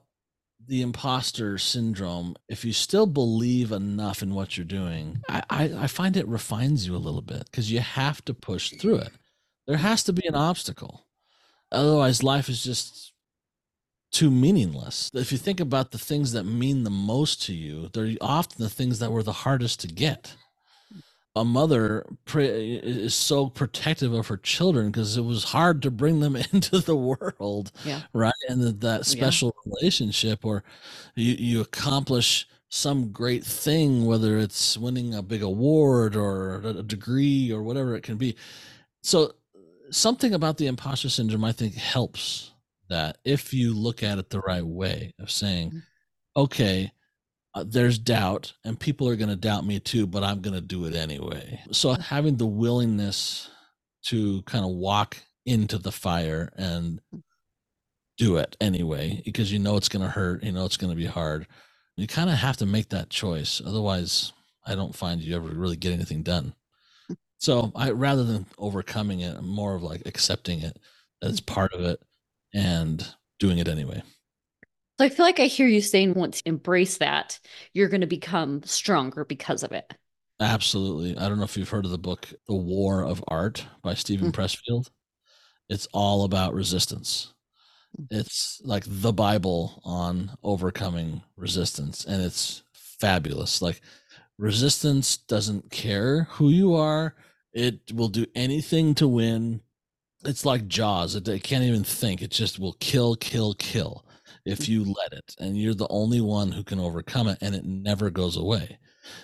the 0.65 0.81
imposter 0.81 1.57
syndrome, 1.57 2.35
if 2.49 2.65
you 2.65 2.73
still 2.73 3.05
believe 3.05 3.71
enough 3.71 4.21
in 4.21 4.33
what 4.33 4.57
you're 4.57 4.65
doing, 4.65 5.21
I, 5.29 5.43
I, 5.49 5.63
I 5.83 5.87
find 5.87 6.17
it 6.17 6.27
refines 6.27 6.85
you 6.85 6.95
a 6.95 6.97
little 6.97 7.21
bit 7.21 7.45
because 7.45 7.71
you 7.71 7.79
have 7.79 8.23
to 8.25 8.33
push 8.33 8.71
through 8.71 8.97
it. 8.97 9.11
There 9.65 9.77
has 9.77 10.03
to 10.05 10.13
be 10.13 10.27
an 10.27 10.35
obstacle. 10.35 11.05
Otherwise, 11.71 12.23
life 12.23 12.49
is 12.49 12.63
just 12.63 13.13
too 14.11 14.31
meaningless. 14.31 15.11
If 15.13 15.31
you 15.31 15.37
think 15.37 15.59
about 15.59 15.91
the 15.91 15.97
things 15.97 16.31
that 16.31 16.43
mean 16.43 16.83
the 16.83 16.89
most 16.89 17.41
to 17.43 17.53
you, 17.53 17.89
they're 17.93 18.15
often 18.21 18.63
the 18.63 18.69
things 18.69 18.99
that 18.99 19.11
were 19.11 19.23
the 19.23 19.31
hardest 19.31 19.81
to 19.81 19.87
get 19.87 20.35
a 21.37 21.45
mother 21.45 22.05
is 22.35 23.15
so 23.15 23.47
protective 23.47 24.13
of 24.13 24.27
her 24.27 24.37
children 24.37 24.87
because 24.87 25.17
it 25.17 25.21
was 25.21 25.43
hard 25.43 25.81
to 25.81 25.91
bring 25.91 26.19
them 26.19 26.35
into 26.53 26.79
the 26.79 26.95
world 26.95 27.71
yeah. 27.85 28.01
right 28.13 28.33
and 28.49 28.61
that, 28.61 28.81
that 28.81 29.05
special 29.05 29.55
yeah. 29.65 29.73
relationship 29.75 30.45
or 30.45 30.63
you, 31.15 31.33
you 31.33 31.61
accomplish 31.61 32.47
some 32.69 33.11
great 33.11 33.43
thing 33.43 34.05
whether 34.05 34.37
it's 34.37 34.77
winning 34.77 35.13
a 35.13 35.21
big 35.21 35.41
award 35.41 36.15
or 36.15 36.55
a 36.55 36.83
degree 36.83 37.51
or 37.51 37.63
whatever 37.63 37.95
it 37.95 38.03
can 38.03 38.17
be 38.17 38.35
so 39.01 39.31
something 39.89 40.33
about 40.33 40.57
the 40.57 40.67
imposter 40.67 41.09
syndrome 41.09 41.45
i 41.45 41.51
think 41.51 41.73
helps 41.75 42.51
that 42.89 43.17
if 43.23 43.53
you 43.53 43.73
look 43.73 44.03
at 44.03 44.17
it 44.17 44.29
the 44.29 44.41
right 44.41 44.65
way 44.65 45.13
of 45.19 45.31
saying 45.31 45.69
mm-hmm. 45.69 45.79
okay 46.35 46.91
uh, 47.55 47.63
there's 47.67 47.99
doubt 47.99 48.53
and 48.65 48.79
people 48.79 49.07
are 49.09 49.15
going 49.15 49.29
to 49.29 49.35
doubt 49.35 49.65
me 49.65 49.79
too 49.79 50.07
but 50.07 50.23
i'm 50.23 50.41
going 50.41 50.55
to 50.55 50.61
do 50.61 50.85
it 50.85 50.95
anyway. 50.95 51.59
So 51.71 51.93
having 51.93 52.37
the 52.37 52.45
willingness 52.47 53.49
to 54.07 54.41
kind 54.43 54.65
of 54.65 54.71
walk 54.71 55.17
into 55.45 55.77
the 55.77 55.91
fire 55.91 56.51
and 56.57 57.01
do 58.17 58.37
it 58.37 58.57
anyway 58.61 59.21
because 59.25 59.51
you 59.51 59.59
know 59.59 59.77
it's 59.77 59.89
going 59.89 60.03
to 60.03 60.11
hurt 60.11 60.43
you 60.43 60.51
know 60.51 60.65
it's 60.65 60.77
going 60.77 60.91
to 60.91 60.97
be 60.97 61.05
hard 61.05 61.47
you 61.97 62.07
kind 62.07 62.29
of 62.29 62.37
have 62.37 62.57
to 62.57 62.65
make 62.65 62.89
that 62.89 63.09
choice 63.09 63.61
otherwise 63.65 64.33
i 64.65 64.75
don't 64.75 64.95
find 64.95 65.21
you 65.21 65.35
ever 65.35 65.47
really 65.49 65.75
get 65.77 65.93
anything 65.93 66.23
done. 66.23 66.53
So 67.39 67.71
i 67.75 67.91
rather 67.91 68.23
than 68.23 68.47
overcoming 68.57 69.19
it 69.21 69.35
i'm 69.37 69.47
more 69.47 69.75
of 69.75 69.83
like 69.83 70.01
accepting 70.07 70.61
it 70.61 70.79
as 71.21 71.39
part 71.39 71.73
of 71.73 71.81
it 71.81 72.01
and 72.53 73.07
doing 73.39 73.59
it 73.59 73.67
anyway 73.67 74.01
so 74.97 75.05
I 75.05 75.09
feel 75.09 75.25
like 75.25 75.39
I 75.39 75.45
hear 75.45 75.67
you 75.67 75.81
saying 75.81 76.15
once 76.15 76.41
you 76.45 76.51
embrace 76.51 76.97
that, 76.97 77.39
you're 77.73 77.89
going 77.89 78.01
to 78.01 78.07
become 78.07 78.63
stronger 78.63 79.25
because 79.25 79.63
of 79.63 79.71
it. 79.71 79.93
Absolutely. 80.39 81.17
I 81.17 81.29
don't 81.29 81.37
know 81.37 81.43
if 81.43 81.55
you've 81.55 81.69
heard 81.69 81.85
of 81.85 81.91
the 81.91 81.97
book 81.97 82.27
The 82.47 82.55
War 82.55 83.03
of 83.03 83.23
Art 83.27 83.65
by 83.83 83.93
Steven 83.93 84.31
mm-hmm. 84.31 84.41
Pressfield. 84.41 84.89
It's 85.69 85.87
all 85.93 86.23
about 86.23 86.53
resistance. 86.53 87.33
It's 88.09 88.61
like 88.63 88.83
the 88.87 89.13
Bible 89.13 89.81
on 89.83 90.31
overcoming 90.43 91.21
resistance 91.35 92.05
and 92.05 92.21
it's 92.21 92.63
fabulous. 92.73 93.61
Like 93.61 93.81
resistance 94.37 95.17
doesn't 95.17 95.69
care 95.71 96.23
who 96.31 96.49
you 96.49 96.75
are. 96.75 97.15
It 97.53 97.91
will 97.93 98.09
do 98.09 98.25
anything 98.35 98.93
to 98.95 99.07
win. 99.07 99.61
It's 100.25 100.45
like 100.45 100.67
Jaws. 100.67 101.15
It, 101.15 101.27
it 101.27 101.43
can't 101.43 101.63
even 101.63 101.83
think. 101.83 102.21
It 102.21 102.31
just 102.31 102.59
will 102.59 102.73
kill, 102.79 103.15
kill, 103.15 103.53
kill 103.55 104.05
if 104.47 104.69
you 104.69 104.83
let 104.83 105.13
it 105.13 105.35
and 105.39 105.57
you're 105.57 105.73
the 105.73 105.87
only 105.89 106.21
one 106.21 106.51
who 106.51 106.63
can 106.63 106.79
overcome 106.79 107.27
it 107.27 107.37
and 107.41 107.53
it 107.53 107.65
never 107.65 108.09
goes 108.09 108.37
away 108.37 108.77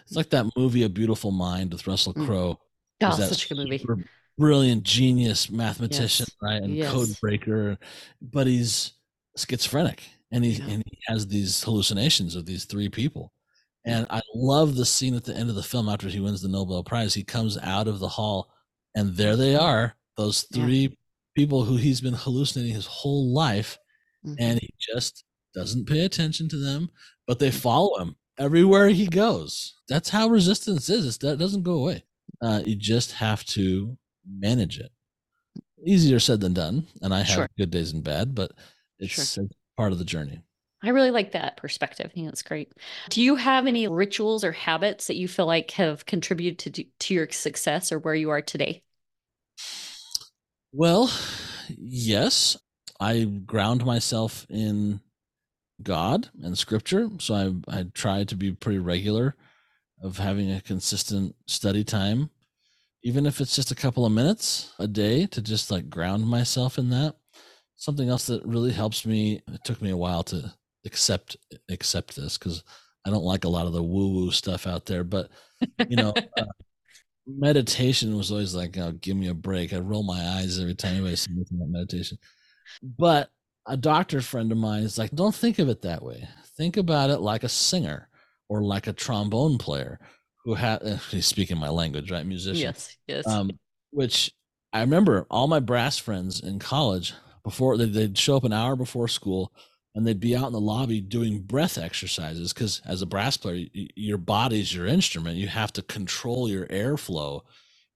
it's 0.06 0.15
like 0.15 0.30
that 0.30 0.46
movie 0.56 0.84
a 0.84 0.89
beautiful 0.89 1.32
mind 1.32 1.72
with 1.72 1.88
russell 1.88 2.13
mm. 2.13 2.25
crowe 2.25 2.60
oh, 3.01 3.12
such 3.12 3.50
a 3.50 3.56
good 3.56 3.68
movie 3.68 4.03
brilliant 4.38 4.84
genius 4.84 5.50
mathematician 5.50 6.25
yes. 6.27 6.38
right 6.42 6.62
and 6.62 6.75
yes. 6.75 6.92
code 6.92 7.10
breaker 7.22 7.77
but 8.22 8.48
he's 8.48 8.94
schizophrenic 9.38 10.03
and 10.32 10.44
he 10.44 10.51
yeah. 10.51 10.65
and 10.65 10.84
he 10.86 10.98
has 11.08 11.27
these 11.27 11.63
hallucinations 11.63 12.36
of 12.36 12.46
these 12.46 12.65
three 12.65 12.89
people 12.89 13.32
and 13.86 14.08
i 14.10 14.22
love 14.34 14.75
the 14.75 14.86
scene 14.86 15.15
at 15.15 15.24
the 15.24 15.36
end 15.36 15.50
of 15.50 15.56
the 15.56 15.63
film 15.63 15.88
after 15.88 16.08
he 16.08 16.20
wins 16.20 16.42
the 16.42 16.48
nobel 16.48 16.84
prize 16.84 17.13
he 17.13 17.24
comes 17.24 17.58
out 17.60 17.88
of 17.88 18.00
the 18.00 18.08
hall 18.08 18.51
and 18.96 19.15
there 19.15 19.36
they 19.36 19.56
are 19.56 19.96
those 20.18 20.46
three 20.53 20.82
yeah. 20.82 20.89
people 21.36 21.63
who 21.63 21.75
he's 21.75 22.01
been 22.01 22.13
hallucinating 22.13 22.74
his 22.74 22.86
whole 22.86 23.34
life 23.34 23.77
mm-hmm. 24.25 24.36
and 24.39 24.60
he 24.60 24.70
just 24.80 25.24
doesn't 25.53 25.88
pay 25.88 26.06
attention 26.06 26.50
to 26.50 26.58
them, 26.58 26.89
but 27.27 27.39
they 27.39 27.51
follow 27.51 28.00
him 28.00 28.15
everywhere 28.38 28.89
he 28.89 29.08
goes. 29.08 29.75
That's 29.88 30.10
how 30.10 30.27
resistance 30.27 30.89
is. 30.89 31.06
It's, 31.06 31.18
that 31.18 31.38
doesn't 31.38 31.63
go 31.63 31.74
away. 31.74 32.03
Uh, 32.42 32.62
you 32.65 32.75
just 32.75 33.13
have 33.13 33.44
to 33.46 33.98
manage 34.27 34.80
it. 34.80 34.92
Easier 35.86 36.20
said 36.20 36.39
than 36.39 36.53
done, 36.53 36.88
and 37.01 37.13
I 37.13 37.20
have 37.20 37.27
sure. 37.27 37.50
good 37.58 37.72
days 37.72 37.92
and 37.92 38.03
bad, 38.03 38.34
but 38.34 38.51
it's 39.00 39.34
sure. 39.34 39.46
part 39.75 39.92
of 39.92 40.00
the 40.00 40.06
journey. 40.06 40.42
I 40.82 40.89
really 40.89 41.12
like 41.12 41.32
that 41.32 41.58
perspective. 41.58 42.08
I 42.10 42.13
think 42.13 42.27
that's 42.27 42.42
great. 42.42 42.74
Do 43.10 43.22
you 43.22 43.36
have 43.36 43.68
any 43.68 43.88
rituals 43.88 44.44
or 44.44 44.51
habits 44.51 45.08
that 45.08 45.15
you 45.15 45.30
feel 45.30 45.46
like 45.46 45.72
have 45.72 46.06
contributed 46.06 46.74
to 46.74 46.84
to 46.84 47.13
your 47.13 47.30
success 47.32 47.92
or 47.92 48.00
where 48.00 48.15
you 48.15 48.30
are 48.32 48.42
today? 48.42 48.84
Well, 50.74 51.12
yes. 51.77 52.58
I 53.00 53.26
ground 53.26 53.86
myself 53.86 54.46
in 54.50 55.02
God 55.84 56.30
and 56.44 56.58
Scripture, 56.58 57.10
so 57.20 57.36
I 57.36 57.80
I 57.80 57.84
try 57.94 58.24
to 58.26 58.36
be 58.36 58.54
pretty 58.54 58.80
regular 58.80 59.36
of 60.04 60.18
having 60.18 60.52
a 60.52 60.62
consistent 60.62 61.36
study 61.48 61.84
time, 61.84 62.30
even 63.04 63.26
if 63.26 63.42
it's 63.42 63.56
just 63.56 63.72
a 63.72 63.76
couple 63.76 64.06
of 64.06 64.12
minutes 64.14 64.74
a 64.80 64.88
day 64.88 65.26
to 65.28 65.42
just 65.42 65.72
like 65.72 65.90
ground 65.90 66.28
myself 66.28 66.78
in 66.78 66.90
that. 66.92 67.16
Something 67.76 68.10
else 68.10 68.28
that 68.28 68.46
really 68.46 68.72
helps 68.72 69.06
me. 69.06 69.42
It 69.48 69.64
took 69.66 69.82
me 69.82 69.92
a 69.92 69.98
while 69.98 70.24
to 70.26 70.54
accept 70.86 71.38
accept 71.70 72.16
this 72.16 72.38
because 72.38 72.64
I 73.06 73.10
don't 73.12 73.26
like 73.26 73.46
a 73.46 73.50
lot 73.50 73.68
of 73.68 73.74
the 73.74 73.84
woo 73.84 74.14
woo 74.14 74.32
stuff 74.32 74.68
out 74.68 74.86
there, 74.86 75.04
but 75.04 75.30
you 75.90 75.98
know. 75.98 76.14
uh, 76.40 76.46
meditation 77.28 78.18
was 78.18 78.32
always 78.32 78.56
like, 78.56 78.78
oh, 78.78 78.92
give 78.94 79.16
me 79.18 79.28
a 79.30 79.34
break. 79.34 79.74
I 79.74 79.80
roll 79.80 80.04
my 80.04 80.20
eyes 80.38 80.60
every 80.60 80.76
time 80.76 80.96
anybody 80.96 81.16
says 81.16 81.30
anything 81.36 81.58
about 81.58 81.70
meditation. 81.70 82.18
But 82.82 83.30
a 83.65 83.77
doctor 83.77 84.22
friend 84.22 84.51
of 84.51 84.58
mine 84.58 84.84
is 84.84 84.98
like, 84.98 85.12
don't 85.12 85.36
think 85.36 85.60
of 85.60 85.70
it 85.70 85.82
that 85.84 86.03
way. 86.03 86.27
Think 86.58 86.77
about 86.77 87.10
it 87.10 87.20
like 87.20 87.44
a 87.44 87.50
singer 87.50 88.10
or 88.50 88.62
like 88.62 88.88
a 88.88 88.94
trombone 88.94 89.58
player 89.58 90.00
who 90.44 90.56
had, 90.56 90.82
he's 91.10 91.27
speaking 91.27 91.58
my 91.58 91.70
language, 91.70 92.12
right? 92.12 92.25
Musician. 92.25 92.62
Yes, 92.62 92.98
yes. 93.08 93.27
Um, 93.27 93.51
which 93.92 94.32
I 94.72 94.82
remember 94.82 95.27
all 95.30 95.48
my 95.48 95.60
brass 95.60 95.98
friends 95.98 96.42
in 96.42 96.60
college 96.60 97.13
before 97.44 97.77
they'd 97.77 98.18
show 98.18 98.38
up 98.38 98.44
an 98.44 98.53
hour 98.53 98.75
before 98.75 99.08
school 99.08 99.53
and 99.96 100.08
they'd 100.08 100.20
be 100.20 100.36
out 100.36 100.48
in 100.48 100.53
the 100.53 100.60
lobby 100.60 101.01
doing 101.01 101.42
breath 101.42 101.77
exercises 101.77 102.53
because 102.53 102.82
as 102.86 103.01
a 103.01 103.06
brass 103.06 103.38
player 103.38 103.65
your 103.74 104.18
body's 104.18 104.74
your 104.74 104.88
instrument 104.88 105.38
you 105.38 105.48
have 105.48 105.72
to 105.74 105.82
control 105.82 106.50
your 106.50 106.65
airflow 106.68 107.42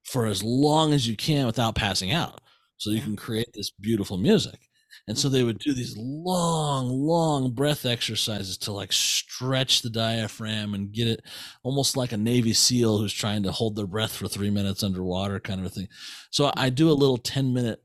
for 0.04 0.26
as 0.26 0.42
long 0.42 0.92
as 0.92 1.08
you 1.08 1.16
can 1.16 1.46
without 1.46 1.74
passing 1.74 2.12
out 2.12 2.40
so 2.76 2.90
you 2.90 3.00
can 3.00 3.16
create 3.16 3.48
this 3.54 3.70
beautiful 3.70 4.16
music 4.16 4.67
and 5.08 5.18
so 5.18 5.26
mm-hmm. 5.26 5.36
they 5.36 5.42
would 5.42 5.58
do 5.58 5.72
these 5.72 5.96
long, 5.96 6.88
long 6.90 7.50
breath 7.52 7.86
exercises 7.86 8.58
to 8.58 8.72
like 8.72 8.92
stretch 8.92 9.80
the 9.80 9.90
diaphragm 9.90 10.74
and 10.74 10.92
get 10.92 11.08
it 11.08 11.22
almost 11.62 11.96
like 11.96 12.12
a 12.12 12.16
Navy 12.16 12.52
SEAL 12.52 12.98
who's 12.98 13.12
trying 13.12 13.42
to 13.42 13.52
hold 13.52 13.74
their 13.74 13.86
breath 13.86 14.14
for 14.14 14.28
three 14.28 14.50
minutes 14.50 14.84
underwater, 14.84 15.40
kind 15.40 15.60
of 15.60 15.66
a 15.66 15.70
thing. 15.70 15.88
So 16.30 16.52
I 16.54 16.68
do 16.68 16.90
a 16.90 16.92
little 16.92 17.16
10 17.16 17.54
minute 17.54 17.82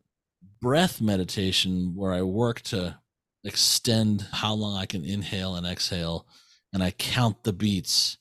breath 0.62 1.02
meditation 1.02 1.94
where 1.96 2.14
I 2.14 2.22
work 2.22 2.62
to 2.62 3.00
extend 3.44 4.28
how 4.32 4.54
long 4.54 4.78
I 4.78 4.86
can 4.86 5.06
inhale 5.06 5.56
and 5.56 5.66
exhale, 5.66 6.28
and 6.74 6.84
I 6.84 6.92
count 6.92 7.44
the 7.44 7.54
beats. 7.54 8.18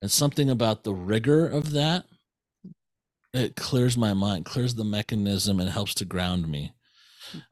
And 0.00 0.10
something 0.10 0.50
about 0.50 0.84
the 0.84 0.94
rigor 0.94 1.46
of 1.46 1.72
that, 1.72 2.04
it 3.32 3.56
clears 3.56 3.96
my 3.96 4.12
mind, 4.14 4.44
clears 4.44 4.74
the 4.74 4.84
mechanism, 4.84 5.58
and 5.58 5.70
helps 5.70 5.94
to 5.94 6.04
ground 6.04 6.48
me. 6.48 6.72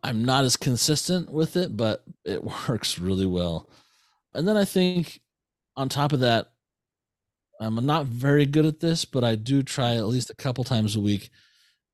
I'm 0.03 0.25
not 0.25 0.45
as 0.45 0.57
consistent 0.57 1.31
with 1.31 1.57
it, 1.57 1.77
but 1.77 2.05
it 2.25 2.43
works 2.69 2.99
really 2.99 3.27
well. 3.27 3.69
And 4.35 4.47
then 4.47 4.57
I 4.57 4.65
think 4.65 5.21
on 5.77 5.89
top 5.89 6.12
of 6.12 6.21
that, 6.21 6.49
I'm 7.61 7.87
not 7.87 8.07
very 8.07 8.47
good 8.47 8.67
at 8.67 8.81
this, 8.81 9.05
but 9.05 9.23
I 9.23 9.37
do 9.37 9.62
try 9.62 9.95
at 9.95 10.07
least 10.07 10.31
a 10.31 10.37
couple 10.37 10.65
times 10.65 10.97
a 10.97 11.01
week 11.01 11.31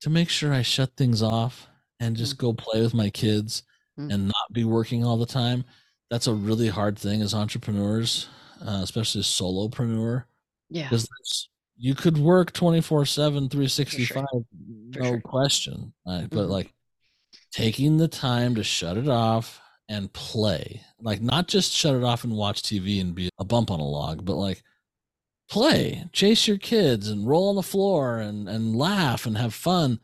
to 0.00 0.10
make 0.10 0.28
sure 0.30 0.52
I 0.52 0.62
shut 0.62 0.96
things 0.96 1.22
off 1.22 1.66
and 2.00 2.16
just 2.16 2.36
mm. 2.36 2.38
go 2.38 2.52
play 2.52 2.80
with 2.80 2.94
my 2.94 3.10
kids 3.10 3.64
mm. 3.98 4.12
and 4.12 4.26
not 4.26 4.52
be 4.52 4.64
working 4.64 5.04
all 5.04 5.16
the 5.16 5.26
time. 5.26 5.64
That's 6.10 6.26
a 6.26 6.32
really 6.32 6.68
hard 6.68 6.98
thing 6.98 7.20
as 7.20 7.34
entrepreneurs, 7.34 8.28
uh, 8.66 8.80
especially 8.82 9.20
a 9.20 9.24
solopreneur. 9.24 10.24
Yeah. 10.70 10.84
Because 10.84 11.48
you 11.76 11.94
could 11.94 12.16
work 12.16 12.52
24 12.52 13.04
7, 13.04 13.48
365, 13.48 14.06
sure. 14.06 14.44
no 14.50 15.04
sure. 15.04 15.20
question. 15.20 15.92
Right? 16.06 16.22
Mm-hmm. 16.22 16.36
But 16.36 16.48
like 16.48 16.72
taking 17.52 17.96
the 17.96 18.08
time 18.08 18.54
to 18.54 18.64
shut 18.64 18.96
it 18.96 19.08
off 19.08 19.60
and 19.88 20.12
play. 20.12 20.82
Like 21.00 21.20
not 21.20 21.48
just 21.48 21.72
shut 21.72 21.94
it 21.94 22.04
off 22.04 22.24
and 22.24 22.34
watch 22.34 22.62
TV 22.62 23.00
and 23.00 23.14
be 23.14 23.30
a 23.38 23.44
bump 23.44 23.70
on 23.70 23.80
a 23.80 23.86
log, 23.88 24.24
but 24.24 24.36
like 24.36 24.62
play, 25.48 26.04
chase 26.12 26.46
your 26.46 26.58
kids 26.58 27.08
and 27.08 27.26
roll 27.26 27.48
on 27.48 27.56
the 27.56 27.62
floor 27.62 28.18
and 28.18 28.48
and 28.48 28.76
laugh 28.76 29.26
and 29.26 29.38
have 29.38 29.54
fun. 29.54 30.00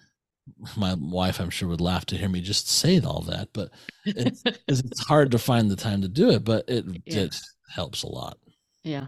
my 0.76 0.94
wife, 0.94 1.40
I'm 1.40 1.50
sure, 1.50 1.68
would 1.68 1.80
laugh 1.80 2.04
to 2.06 2.16
hear 2.16 2.28
me 2.28 2.40
just 2.40 2.68
say 2.68 3.00
all 3.00 3.22
that, 3.22 3.48
but 3.52 3.70
it's, 4.04 4.42
it's 4.68 5.06
hard 5.06 5.30
to 5.30 5.38
find 5.38 5.70
the 5.70 5.76
time 5.76 6.02
to 6.02 6.08
do 6.08 6.30
it, 6.30 6.44
but 6.44 6.68
it, 6.68 6.84
yeah. 7.06 7.20
it 7.20 7.36
helps 7.70 8.02
a 8.02 8.08
lot. 8.08 8.38
Yeah. 8.82 9.06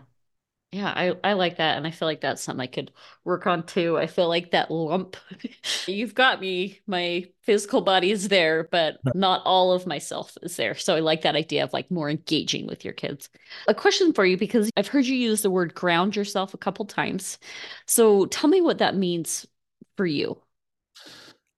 Yeah, 0.73 0.92
I, 0.94 1.14
I 1.25 1.32
like 1.35 1.56
that. 1.56 1.78
And 1.78 1.87
I 1.87 1.90
feel 1.90 2.06
like 2.06 2.20
that's 2.20 2.42
something 2.42 2.61
I 2.62 2.66
could 2.66 2.92
work 3.25 3.46
on 3.46 3.64
too. 3.64 3.96
I 3.96 4.06
feel 4.06 4.28
like 4.28 4.50
that 4.50 4.70
lump, 4.70 5.16
you've 5.87 6.14
got 6.14 6.40
me, 6.40 6.80
my 6.87 7.26
physical 7.42 7.80
body 7.80 8.11
is 8.11 8.28
there, 8.28 8.64
but 8.64 9.00
not 9.14 9.42
all 9.46 9.73
of 9.73 9.87
myself 9.87 10.37
is 10.42 10.56
there. 10.56 10.75
So 10.75 10.94
I 10.96 11.00
like 11.00 11.23
that 11.23 11.37
idea 11.37 11.64
of 11.64 11.73
like 11.73 11.90
more 11.90 12.11
engaging 12.11 12.66
with 12.66 12.85
your 12.85 12.92
kids. 12.94 13.30
A 13.68 13.75
question 13.75 14.12
for 14.12 14.26
you, 14.26 14.37
because 14.37 14.70
I've 14.76 14.88
heard 14.88 15.06
you 15.06 15.14
use 15.16 15.40
the 15.42 15.50
word 15.50 15.75
ground 15.75 16.14
yourself 16.16 16.52
a 16.52 16.58
couple 16.58 16.85
times. 16.85 17.38
So 17.87 18.26
tell 18.26 18.50
me 18.50 18.61
what 18.61 18.78
that 18.78 18.96
means 18.96 19.46
for 19.96 20.04
you. 20.06 20.42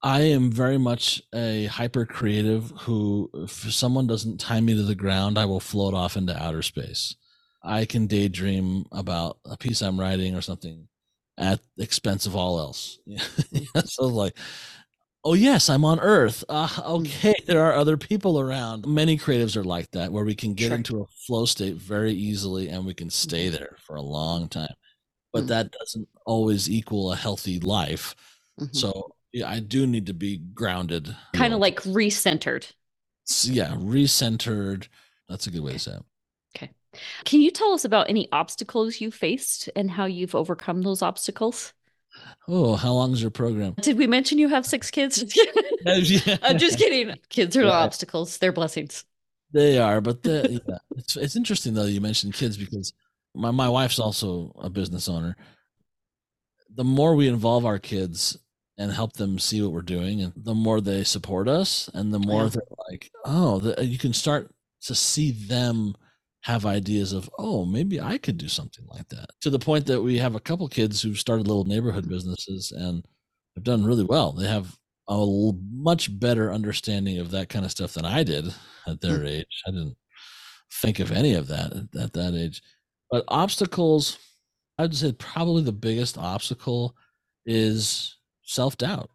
I 0.02 0.22
am 0.22 0.50
very 0.52 0.78
much 0.78 1.22
a 1.34 1.66
hyper 1.66 2.04
creative 2.06 2.70
who, 2.82 3.30
if 3.34 3.72
someone 3.72 4.06
doesn't 4.06 4.38
tie 4.38 4.60
me 4.60 4.74
to 4.74 4.82
the 4.82 4.94
ground, 4.94 5.38
I 5.38 5.44
will 5.44 5.60
float 5.60 5.94
off 5.94 6.16
into 6.16 6.40
outer 6.40 6.62
space. 6.62 7.16
I 7.62 7.84
can 7.84 8.06
daydream 8.06 8.86
about 8.92 9.38
a 9.44 9.56
piece 9.56 9.82
I'm 9.82 9.98
writing 9.98 10.34
or 10.34 10.40
something 10.40 10.88
at 11.36 11.60
the 11.76 11.84
expense 11.84 12.26
of 12.26 12.36
all 12.36 12.58
else. 12.58 12.98
so 13.84 14.06
like, 14.06 14.36
oh 15.24 15.34
yes, 15.34 15.68
I'm 15.68 15.84
on 15.84 16.00
Earth. 16.00 16.44
Uh, 16.48 16.68
okay, 16.84 17.34
there 17.46 17.62
are 17.64 17.74
other 17.74 17.96
people 17.96 18.40
around. 18.40 18.86
Many 18.86 19.18
creatives 19.18 19.56
are 19.56 19.64
like 19.64 19.90
that, 19.92 20.12
where 20.12 20.24
we 20.24 20.34
can 20.34 20.54
get 20.54 20.68
sure. 20.68 20.76
into 20.76 21.00
a 21.02 21.06
flow 21.26 21.44
state 21.44 21.76
very 21.76 22.12
easily 22.12 22.68
and 22.68 22.86
we 22.86 22.94
can 22.94 23.10
stay 23.10 23.46
mm-hmm. 23.46 23.56
there 23.56 23.76
for 23.86 23.96
a 23.96 24.02
long 24.02 24.48
time. 24.48 24.74
But 25.32 25.40
mm-hmm. 25.40 25.48
that 25.48 25.72
doesn't 25.72 26.08
always 26.26 26.70
equal 26.70 27.12
a 27.12 27.16
healthy 27.16 27.60
life. 27.60 28.14
Mm-hmm. 28.60 28.74
So 28.74 29.10
yeah, 29.32 29.50
I 29.50 29.60
do 29.60 29.86
need 29.86 30.06
to 30.06 30.14
be 30.14 30.38
grounded. 30.38 31.14
Kind 31.34 31.52
of 31.52 31.60
like 31.60 31.82
recentered. 31.82 32.72
Yeah, 33.44 33.74
recentered. 33.74 34.88
That's 35.28 35.46
a 35.46 35.50
good 35.50 35.62
way 35.62 35.74
to 35.74 35.78
say 35.78 35.92
it. 35.92 36.02
Can 37.24 37.40
you 37.40 37.50
tell 37.50 37.72
us 37.72 37.84
about 37.84 38.08
any 38.08 38.28
obstacles 38.32 39.00
you 39.00 39.10
faced 39.10 39.68
and 39.76 39.90
how 39.90 40.06
you've 40.06 40.34
overcome 40.34 40.82
those 40.82 41.02
obstacles? 41.02 41.72
Oh, 42.48 42.76
how 42.76 42.92
long 42.92 43.12
is 43.12 43.20
your 43.20 43.30
program? 43.30 43.74
Did 43.80 43.98
we 43.98 44.06
mention 44.06 44.38
you 44.38 44.48
have 44.48 44.66
six 44.66 44.90
kids? 44.90 45.22
I'm 45.86 46.58
just 46.58 46.78
kidding. 46.78 47.16
Kids 47.28 47.56
are 47.56 47.62
not 47.62 47.72
obstacles, 47.72 48.38
they're 48.38 48.52
blessings. 48.52 49.04
They 49.52 49.78
are, 49.78 50.00
but 50.00 50.22
the, 50.22 50.60
yeah. 50.68 50.78
it's, 50.96 51.16
it's 51.16 51.36
interesting 51.36 51.74
though 51.74 51.84
you 51.84 52.00
mentioned 52.00 52.34
kids 52.34 52.56
because 52.56 52.92
my, 53.34 53.50
my 53.50 53.68
wife's 53.68 53.98
also 53.98 54.52
a 54.60 54.68
business 54.68 55.08
owner. 55.08 55.36
The 56.74 56.84
more 56.84 57.14
we 57.14 57.28
involve 57.28 57.64
our 57.64 57.78
kids 57.78 58.38
and 58.76 58.92
help 58.92 59.14
them 59.14 59.38
see 59.38 59.60
what 59.60 59.72
we're 59.72 59.82
doing, 59.82 60.22
and 60.22 60.32
the 60.36 60.54
more 60.54 60.80
they 60.80 61.02
support 61.02 61.48
us, 61.48 61.90
and 61.94 62.14
the 62.14 62.18
more 62.18 62.44
yeah. 62.44 62.48
they're 62.50 62.62
like, 62.90 63.10
oh, 63.24 63.58
the, 63.58 63.84
you 63.84 63.98
can 63.98 64.12
start 64.12 64.54
to 64.82 64.94
see 64.94 65.32
them 65.32 65.96
have 66.42 66.66
ideas 66.66 67.12
of, 67.12 67.28
oh, 67.38 67.64
maybe 67.64 68.00
I 68.00 68.18
could 68.18 68.38
do 68.38 68.48
something 68.48 68.84
like 68.88 69.08
that. 69.08 69.26
To 69.42 69.50
the 69.50 69.58
point 69.58 69.86
that 69.86 70.00
we 70.00 70.18
have 70.18 70.34
a 70.34 70.40
couple 70.40 70.68
kids 70.68 71.02
who've 71.02 71.18
started 71.18 71.46
little 71.46 71.64
neighborhood 71.64 72.08
businesses 72.08 72.72
and 72.72 73.04
have 73.56 73.64
done 73.64 73.84
really 73.84 74.04
well. 74.04 74.32
They 74.32 74.46
have 74.46 74.76
a 75.08 75.52
much 75.72 76.18
better 76.18 76.52
understanding 76.52 77.18
of 77.18 77.30
that 77.32 77.48
kind 77.48 77.64
of 77.64 77.70
stuff 77.70 77.94
than 77.94 78.04
I 78.04 78.22
did 78.22 78.54
at 78.86 79.00
their 79.00 79.20
mm. 79.20 79.28
age. 79.28 79.62
I 79.66 79.70
didn't 79.70 79.96
think 80.72 81.00
of 81.00 81.10
any 81.10 81.34
of 81.34 81.48
that 81.48 81.72
at, 81.72 82.00
at 82.00 82.12
that 82.12 82.34
age. 82.34 82.62
But 83.10 83.24
obstacles, 83.28 84.18
I'd 84.78 84.94
say 84.94 85.12
probably 85.12 85.62
the 85.62 85.72
biggest 85.72 86.18
obstacle 86.18 86.94
is 87.46 88.16
self 88.42 88.76
doubt. 88.76 89.10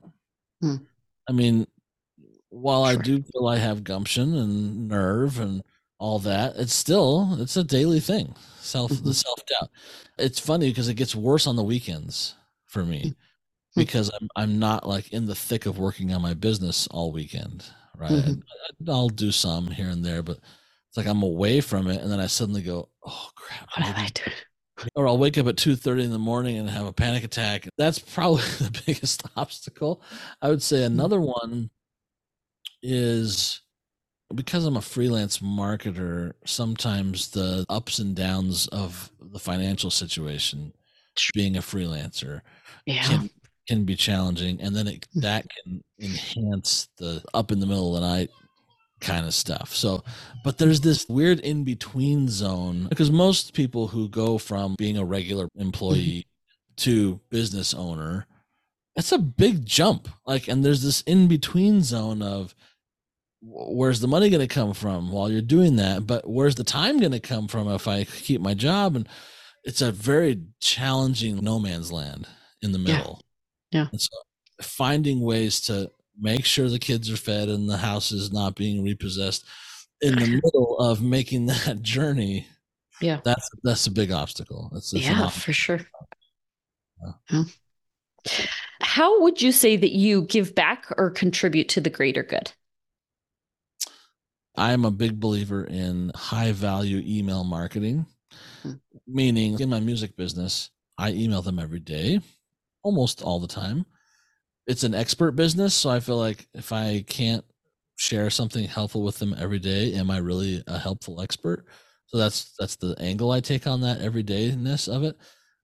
Hmm. 0.61 0.77
I 1.29 1.31
mean, 1.31 1.67
while 2.49 2.85
sure. 2.85 2.99
I 2.99 3.01
do 3.01 3.23
feel 3.23 3.47
I 3.47 3.57
have 3.57 3.83
gumption 3.83 4.35
and 4.35 4.87
nerve 4.87 5.39
and 5.39 5.63
all 6.03 6.19
that 6.19 6.53
it's 6.57 6.73
still 6.73 7.37
it's 7.39 7.55
a 7.55 7.63
daily 7.63 8.01
thing 8.01 8.35
self 8.59 8.91
mm-hmm. 8.91 9.05
the 9.07 9.13
self 9.13 9.39
doubt 9.45 9.69
it's 10.17 10.37
funny 10.37 10.67
because 10.67 10.89
it 10.89 10.95
gets 10.95 11.15
worse 11.15 11.47
on 11.47 11.55
the 11.55 11.63
weekends 11.63 12.35
for 12.65 12.83
me 12.83 12.99
mm-hmm. 12.99 13.79
because 13.79 14.11
I'm 14.19 14.27
I'm 14.35 14.59
not 14.59 14.85
like 14.85 15.13
in 15.13 15.25
the 15.25 15.33
thick 15.33 15.65
of 15.65 15.79
working 15.79 16.13
on 16.13 16.21
my 16.21 16.33
business 16.33 16.87
all 16.87 17.13
weekend 17.13 17.63
right 17.97 18.11
mm-hmm. 18.11 18.89
I'll 18.89 19.07
do 19.07 19.31
some 19.31 19.67
here 19.67 19.87
and 19.87 20.03
there 20.03 20.21
but 20.21 20.39
it's 20.89 20.97
like 20.97 21.07
I'm 21.07 21.23
away 21.23 21.61
from 21.61 21.87
it 21.87 22.01
and 22.01 22.11
then 22.11 22.19
I 22.19 22.27
suddenly 22.27 22.63
go 22.63 22.89
oh 23.05 23.29
crap 23.35 23.69
what 23.77 23.85
did 23.85 23.95
I 23.95 24.09
do 24.13 24.85
or 24.95 25.07
I'll 25.07 25.17
wake 25.17 25.37
up 25.37 25.47
at 25.47 25.55
2:30 25.55 26.03
in 26.03 26.11
the 26.11 26.19
morning 26.19 26.57
and 26.57 26.69
have 26.69 26.85
a 26.85 26.91
panic 26.91 27.23
attack 27.23 27.69
that's 27.77 27.99
probably 27.99 28.41
the 28.59 28.81
biggest 28.85 29.23
obstacle 29.37 30.03
I 30.41 30.49
would 30.49 30.61
say 30.61 30.79
mm-hmm. 30.79 30.99
another 30.99 31.21
one 31.21 31.69
is 32.81 33.62
because 34.35 34.65
I'm 34.65 34.77
a 34.77 34.81
freelance 34.81 35.39
marketer, 35.39 36.33
sometimes 36.45 37.29
the 37.29 37.65
ups 37.69 37.99
and 37.99 38.15
downs 38.15 38.67
of 38.67 39.11
the 39.19 39.39
financial 39.39 39.89
situation, 39.89 40.73
being 41.33 41.57
a 41.57 41.61
freelancer, 41.61 42.41
yeah. 42.85 43.03
can, 43.03 43.29
can 43.67 43.85
be 43.85 43.95
challenging, 43.95 44.59
and 44.61 44.75
then 44.75 44.87
it, 44.87 45.07
hmm. 45.13 45.21
that 45.21 45.45
can 45.49 45.83
enhance 45.99 46.89
the 46.97 47.23
up 47.33 47.51
in 47.51 47.59
the 47.59 47.65
middle 47.65 47.95
of 47.95 48.01
the 48.01 48.07
night 48.07 48.29
kind 48.99 49.25
of 49.25 49.33
stuff. 49.33 49.75
So, 49.75 50.03
but 50.43 50.57
there's 50.57 50.81
this 50.81 51.05
weird 51.07 51.39
in 51.41 51.63
between 51.63 52.29
zone 52.29 52.87
because 52.89 53.11
most 53.11 53.53
people 53.53 53.87
who 53.87 54.09
go 54.09 54.37
from 54.37 54.75
being 54.77 54.97
a 54.97 55.05
regular 55.05 55.49
employee 55.55 56.25
to 56.77 57.19
business 57.29 57.73
owner, 57.73 58.25
it's 58.95 59.11
a 59.11 59.17
big 59.17 59.65
jump. 59.65 60.07
Like, 60.25 60.47
and 60.47 60.63
there's 60.63 60.81
this 60.81 61.01
in 61.01 61.27
between 61.27 61.81
zone 61.81 62.21
of 62.21 62.55
where's 63.45 63.99
the 63.99 64.07
money 64.07 64.29
going 64.29 64.47
to 64.47 64.53
come 64.53 64.73
from 64.73 65.11
while 65.11 65.31
you're 65.31 65.41
doing 65.41 65.75
that? 65.75 66.07
But 66.07 66.29
where's 66.29 66.55
the 66.55 66.63
time 66.63 66.99
going 66.99 67.11
to 67.11 67.19
come 67.19 67.47
from 67.47 67.67
if 67.69 67.87
i 67.87 68.03
keep 68.03 68.41
my 68.41 68.53
job? 68.53 68.95
And 68.95 69.07
it's 69.63 69.81
a 69.81 69.91
very 69.91 70.41
challenging 70.59 71.43
no 71.43 71.59
man's 71.59 71.91
land 71.91 72.27
in 72.61 72.71
the 72.71 72.79
middle. 72.79 73.21
Yeah, 73.71 73.87
yeah. 73.91 73.97
so 73.97 74.17
finding 74.61 75.21
ways 75.21 75.59
to 75.61 75.91
make 76.17 76.45
sure 76.45 76.69
the 76.69 76.79
kids 76.79 77.11
are 77.11 77.17
fed 77.17 77.49
and 77.49 77.69
the 77.69 77.77
house 77.77 78.11
is 78.11 78.31
not 78.31 78.55
being 78.55 78.83
repossessed 78.83 79.45
in 80.01 80.15
the 80.15 80.27
middle 80.27 80.77
of 80.79 81.01
making 81.01 81.45
that 81.47 81.81
journey 81.81 82.47
yeah. 83.01 83.19
that's 83.23 83.49
that's 83.63 83.87
a 83.87 83.91
big 83.91 84.11
obstacle. 84.11 84.69
That's, 84.73 84.91
that's 84.91 85.05
yeah 85.05 85.29
for 85.29 85.53
sure. 85.53 85.81
Yeah. 87.29 87.43
how 88.81 89.21
would 89.21 89.41
you 89.41 89.51
say 89.51 89.75
that 89.75 89.91
you 89.91 90.21
give 90.23 90.55
back 90.55 90.85
or 90.97 91.09
contribute 91.09 91.67
to 91.69 91.81
the 91.81 91.89
greater 91.89 92.23
good 92.23 92.53
I'm 94.55 94.85
a 94.85 94.91
big 94.91 95.19
believer 95.19 95.63
in 95.63 96.11
high 96.15 96.51
value 96.51 97.01
email 97.05 97.43
marketing, 97.43 98.05
hmm. 98.61 98.73
meaning 99.07 99.59
in 99.59 99.69
my 99.69 99.79
music 99.79 100.15
business, 100.15 100.69
I 100.97 101.11
email 101.11 101.41
them 101.41 101.59
every 101.59 101.79
day, 101.79 102.21
almost 102.83 103.23
all 103.23 103.39
the 103.39 103.47
time. 103.47 103.85
It's 104.67 104.83
an 104.83 104.93
expert 104.93 105.31
business, 105.31 105.73
so 105.73 105.89
I 105.89 105.99
feel 105.99 106.17
like 106.17 106.47
if 106.53 106.71
I 106.71 107.03
can't 107.07 107.43
share 107.97 108.29
something 108.29 108.65
helpful 108.65 109.03
with 109.03 109.19
them 109.19 109.35
every 109.37 109.59
day, 109.59 109.93
am 109.93 110.11
I 110.11 110.17
really 110.17 110.63
a 110.67 110.77
helpful 110.77 111.21
expert? 111.21 111.65
So 112.05 112.17
that's 112.17 112.53
that's 112.59 112.75
the 112.75 112.95
angle 112.99 113.31
I 113.31 113.39
take 113.39 113.65
on 113.65 113.81
that 113.81 113.99
everydayness 113.99 114.87
of 114.87 115.03
it. 115.03 115.17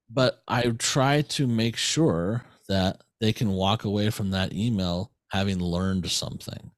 But 0.10 0.42
I 0.48 0.64
try 0.72 1.22
to 1.22 1.46
make 1.46 1.78
sure 1.78 2.44
that 2.68 3.04
they 3.22 3.34
can 3.34 3.52
walk 3.52 3.84
away 3.84 4.10
from 4.10 4.32
that 4.32 4.54
email 4.54 5.12
having 5.30 5.60
learned 5.60 6.10
something 6.10 6.72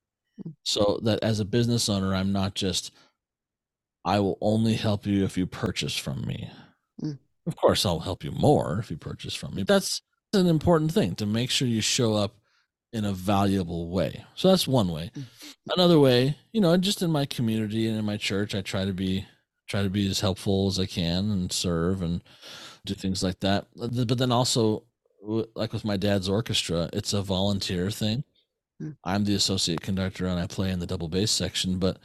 so 0.64 1.00
that 1.04 1.24
as 1.24 1.40
a 1.40 1.46
business 1.46 1.90
owner 1.90 2.16
i'm 2.16 2.32
not 2.32 2.54
just 2.56 2.92
i 4.06 4.20
will 4.20 4.38
only 4.42 4.74
help 4.76 5.06
you 5.06 5.24
if 5.24 5.38
you 5.38 5.46
purchase 5.46 5.96
from 5.98 6.26
me. 6.26 6.50
Mm. 7.02 7.20
of 7.48 7.56
course 7.56 7.86
i'll 7.86 8.00
help 8.00 8.24
you 8.24 8.32
more 8.32 8.80
if 8.80 8.90
you 8.92 8.98
purchase 8.98 9.36
from 9.36 9.56
me 9.56 9.64
that's 9.64 10.02
an 10.34 10.48
important 10.48 10.92
thing 10.92 11.16
to 11.16 11.26
make 11.26 11.50
sure 11.50 11.68
you 11.68 11.82
show 11.82 12.14
up 12.14 12.36
in 12.94 13.06
a 13.06 13.14
valuable 13.14 13.90
way. 13.90 14.26
So 14.36 14.50
that's 14.50 14.68
one 14.68 14.90
way. 14.92 15.12
Mm. 15.16 15.24
another 15.76 16.00
way 16.00 16.38
you 16.52 16.62
know 16.62 16.76
just 16.78 17.02
in 17.02 17.12
my 17.12 17.26
community 17.26 17.88
and 17.88 17.98
in 17.98 18.06
my 18.06 18.18
church 18.18 18.54
i 18.56 18.62
try 18.62 18.86
to 18.86 18.94
be 18.94 19.26
try 19.68 19.84
to 19.84 19.90
be 19.90 20.10
as 20.10 20.20
helpful 20.20 20.68
as 20.68 20.80
i 20.80 20.86
can 20.86 21.32
and 21.32 21.52
serve 21.52 22.02
and 22.02 22.22
do 22.86 22.94
things 22.94 23.24
like 23.24 23.40
that. 23.42 23.68
But 23.76 24.18
then 24.18 24.32
also 24.32 24.84
like 25.56 25.72
with 25.72 25.86
my 25.86 25.98
dad's 25.98 26.28
orchestra 26.28 26.90
it's 26.94 27.14
a 27.14 27.22
volunteer 27.22 27.92
thing 27.92 28.24
Mm. 28.82 28.98
I'm 29.04 29.26
the 29.26 29.36
associate 29.36 29.82
conductor 29.82 30.28
and 30.28 30.39
I 30.39 30.48
play 30.48 30.72
in 30.72 30.80
the 30.80 30.88
double 30.88 31.10
bass 31.10 31.32
section, 31.32 31.80
but 31.80 31.98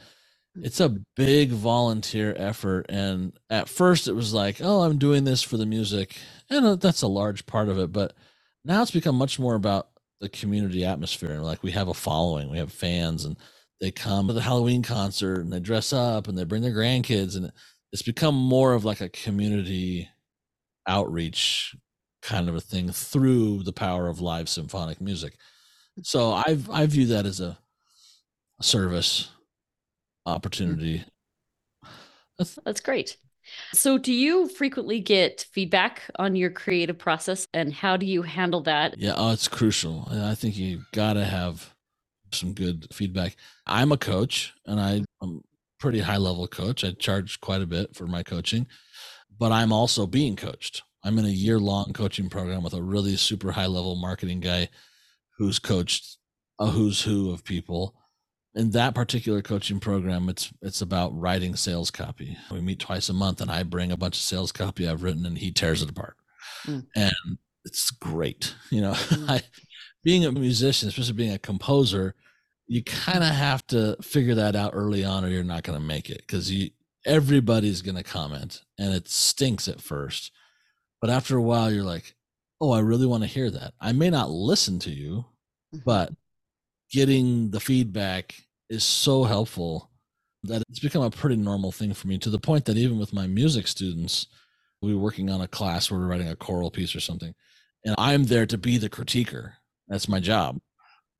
mm. 0.57 0.65
it's 0.65 0.79
a 0.81 0.97
big 1.15 1.51
volunteer 1.51 2.35
effort. 2.37 2.87
And 2.89 3.33
at 3.49 3.69
first 3.69 4.07
it 4.07 4.13
was 4.13 4.33
like, 4.33 4.59
oh, 4.61 4.81
I'm 4.83 4.99
doing 4.99 5.25
this 5.25 5.43
for 5.43 5.57
the 5.57 5.65
music. 5.65 6.17
And 6.49 6.65
uh, 6.65 6.75
that's 6.75 7.03
a 7.03 7.07
large 7.07 7.45
part 7.47 7.69
of 7.69 7.79
it. 7.79 7.91
But 7.91 8.13
now 8.65 8.81
it's 8.81 8.91
become 8.91 9.15
much 9.17 9.39
more 9.39 9.55
about 9.55 9.89
the 10.21 10.29
community 10.29 10.85
atmosphere. 10.85 11.31
And 11.31 11.43
like 11.45 11.63
we 11.63 11.71
have 11.71 11.89
a 11.89 11.93
following, 11.93 12.49
we 12.51 12.59
have 12.59 12.71
fans, 12.71 13.25
and 13.25 13.37
they 13.81 13.91
come 13.91 14.27
to 14.27 14.33
the 14.33 14.41
Halloween 14.41 14.83
concert 14.83 15.41
and 15.41 15.53
they 15.53 15.59
dress 15.59 15.93
up 15.93 16.27
and 16.27 16.37
they 16.37 16.43
bring 16.43 16.63
their 16.63 16.73
grandkids. 16.73 17.35
And 17.37 17.51
it's 17.93 18.03
become 18.03 18.35
more 18.35 18.73
of 18.73 18.85
like 18.85 19.01
a 19.01 19.09
community 19.09 20.09
outreach 20.87 21.75
kind 22.21 22.49
of 22.49 22.55
a 22.55 22.61
thing 22.61 22.91
through 22.91 23.63
the 23.63 23.73
power 23.73 24.07
of 24.07 24.19
live 24.21 24.49
symphonic 24.49 24.99
music 25.01 25.35
So 26.03 26.33
I've 26.33 26.69
I 26.69 26.85
view 26.85 27.07
that 27.07 27.25
as 27.25 27.39
a, 27.39 27.57
a 28.59 28.63
service 28.63 29.29
opportunity. 30.25 31.05
That's, 32.37 32.59
That's 32.65 32.81
great. 32.81 33.17
So, 33.73 33.97
do 33.97 34.11
you 34.11 34.49
frequently 34.49 34.99
get 34.99 35.45
feedback 35.51 36.03
on 36.17 36.35
your 36.35 36.49
creative 36.49 36.97
process 36.97 37.47
and 37.53 37.73
how 37.73 37.95
do 37.95 38.05
you 38.05 38.21
handle 38.21 38.61
that? 38.63 38.97
Yeah, 38.97 39.13
oh, 39.15 39.31
it's 39.31 39.47
crucial. 39.47 40.07
I 40.11 40.35
think 40.35 40.57
you 40.57 40.81
got 40.91 41.13
to 41.13 41.23
have 41.23 41.73
some 42.33 42.53
good 42.53 42.87
feedback. 42.91 43.37
I'm 43.65 43.93
a 43.93 43.97
coach 43.97 44.53
and 44.65 44.79
I, 44.79 45.03
I'm 45.21 45.41
pretty 45.79 46.01
high 46.01 46.17
level 46.17 46.47
coach. 46.47 46.83
I 46.83 46.91
charge 46.91 47.39
quite 47.39 47.61
a 47.61 47.67
bit 47.67 47.95
for 47.95 48.05
my 48.05 48.21
coaching, 48.21 48.67
but 49.37 49.51
I'm 49.51 49.71
also 49.71 50.05
being 50.05 50.35
coached. 50.35 50.83
I'm 51.03 51.17
in 51.17 51.25
a 51.25 51.29
year 51.29 51.57
long 51.57 51.93
coaching 51.93 52.29
program 52.29 52.63
with 52.63 52.73
a 52.73 52.81
really 52.81 53.15
super 53.15 53.51
high 53.51 53.67
level 53.67 53.95
marketing 53.95 54.41
guy 54.41 54.67
who's 55.37 55.59
coached 55.59 56.17
a 56.59 56.67
who's 56.67 57.03
who 57.03 57.31
of 57.31 57.43
people 57.43 57.95
in 58.55 58.71
that 58.71 58.95
particular 58.95 59.41
coaching 59.41 59.79
program 59.79 60.29
it's 60.29 60.51
it's 60.61 60.81
about 60.81 61.17
writing 61.17 61.55
sales 61.55 61.91
copy 61.91 62.37
we 62.51 62.59
meet 62.59 62.79
twice 62.79 63.09
a 63.09 63.13
month 63.13 63.39
and 63.39 63.51
i 63.51 63.63
bring 63.63 63.91
a 63.91 63.97
bunch 63.97 64.15
of 64.15 64.21
sales 64.21 64.51
copy 64.51 64.87
i've 64.87 65.03
written 65.03 65.25
and 65.25 65.37
he 65.37 65.51
tears 65.51 65.81
it 65.81 65.89
apart 65.89 66.15
mm. 66.65 66.83
and 66.95 67.37
it's 67.65 67.91
great 67.91 68.55
you 68.71 68.81
know 68.81 68.93
mm. 68.93 69.29
I, 69.29 69.41
being 70.03 70.25
a 70.25 70.31
musician 70.31 70.89
especially 70.89 71.13
being 71.13 71.33
a 71.33 71.39
composer 71.39 72.15
you 72.67 72.83
kind 72.83 73.23
of 73.23 73.29
have 73.29 73.65
to 73.67 73.95
figure 74.01 74.35
that 74.35 74.55
out 74.55 74.71
early 74.73 75.05
on 75.05 75.23
or 75.23 75.29
you're 75.29 75.43
not 75.43 75.63
going 75.63 75.79
to 75.79 75.85
make 75.85 76.09
it 76.09 76.21
because 76.25 76.51
you 76.51 76.71
everybody's 77.05 77.81
going 77.81 77.95
to 77.95 78.03
comment 78.03 78.63
and 78.77 78.93
it 78.93 79.07
stinks 79.07 79.67
at 79.67 79.79
first 79.79 80.31
but 80.99 81.09
after 81.09 81.37
a 81.37 81.41
while 81.41 81.71
you're 81.71 81.83
like 81.83 82.15
oh 82.61 82.71
i 82.71 82.79
really 82.79 83.05
want 83.05 83.23
to 83.23 83.29
hear 83.29 83.49
that 83.49 83.73
i 83.79 83.91
may 83.91 84.09
not 84.09 84.29
listen 84.29 84.79
to 84.79 84.91
you 84.91 85.25
mm-hmm. 85.73 85.79
but 85.85 86.11
getting 86.91 87.51
the 87.51 87.59
feedback 87.59 88.35
is 88.69 88.83
so 88.83 89.23
helpful 89.23 89.89
that 90.43 90.63
it's 90.69 90.79
become 90.79 91.03
a 91.03 91.09
pretty 91.09 91.35
normal 91.35 91.71
thing 91.71 91.93
for 91.93 92.07
me 92.07 92.17
to 92.19 92.29
the 92.29 92.39
point 92.39 92.65
that 92.65 92.77
even 92.77 92.99
with 92.99 93.13
my 93.13 93.27
music 93.27 93.67
students, 93.67 94.27
we 94.81 94.93
were 94.93 95.01
working 95.01 95.29
on 95.29 95.41
a 95.41 95.47
class 95.47 95.89
where 95.89 95.99
we're 95.99 96.07
writing 96.07 96.29
a 96.29 96.35
choral 96.35 96.71
piece 96.71 96.95
or 96.95 96.99
something, 96.99 97.33
and 97.85 97.95
I'm 97.97 98.25
there 98.25 98.45
to 98.45 98.57
be 98.57 98.77
the 98.77 98.89
critiquer. 98.89 99.53
That's 99.87 100.09
my 100.09 100.19
job. 100.19 100.59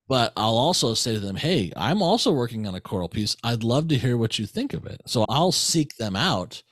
But 0.10 0.32
I'll 0.38 0.58
also 0.58 0.94
say 0.94 1.16
to 1.16 1.20
them, 1.20 1.36
hey, 1.36 1.74
I'm 1.76 2.02
also 2.02 2.32
working 2.32 2.66
on 2.66 2.76
a 2.76 2.82
choral 2.82 3.10
piece. 3.10 3.36
I'd 3.44 3.64
love 3.64 3.90
to 3.90 3.98
hear 3.98 4.16
what 4.16 4.40
you 4.40 4.46
think 4.46 4.74
of 4.74 4.86
it. 4.86 5.02
So 5.06 5.26
I'll 5.28 5.52
seek 5.52 5.98
them 5.98 6.16
out 6.16 6.64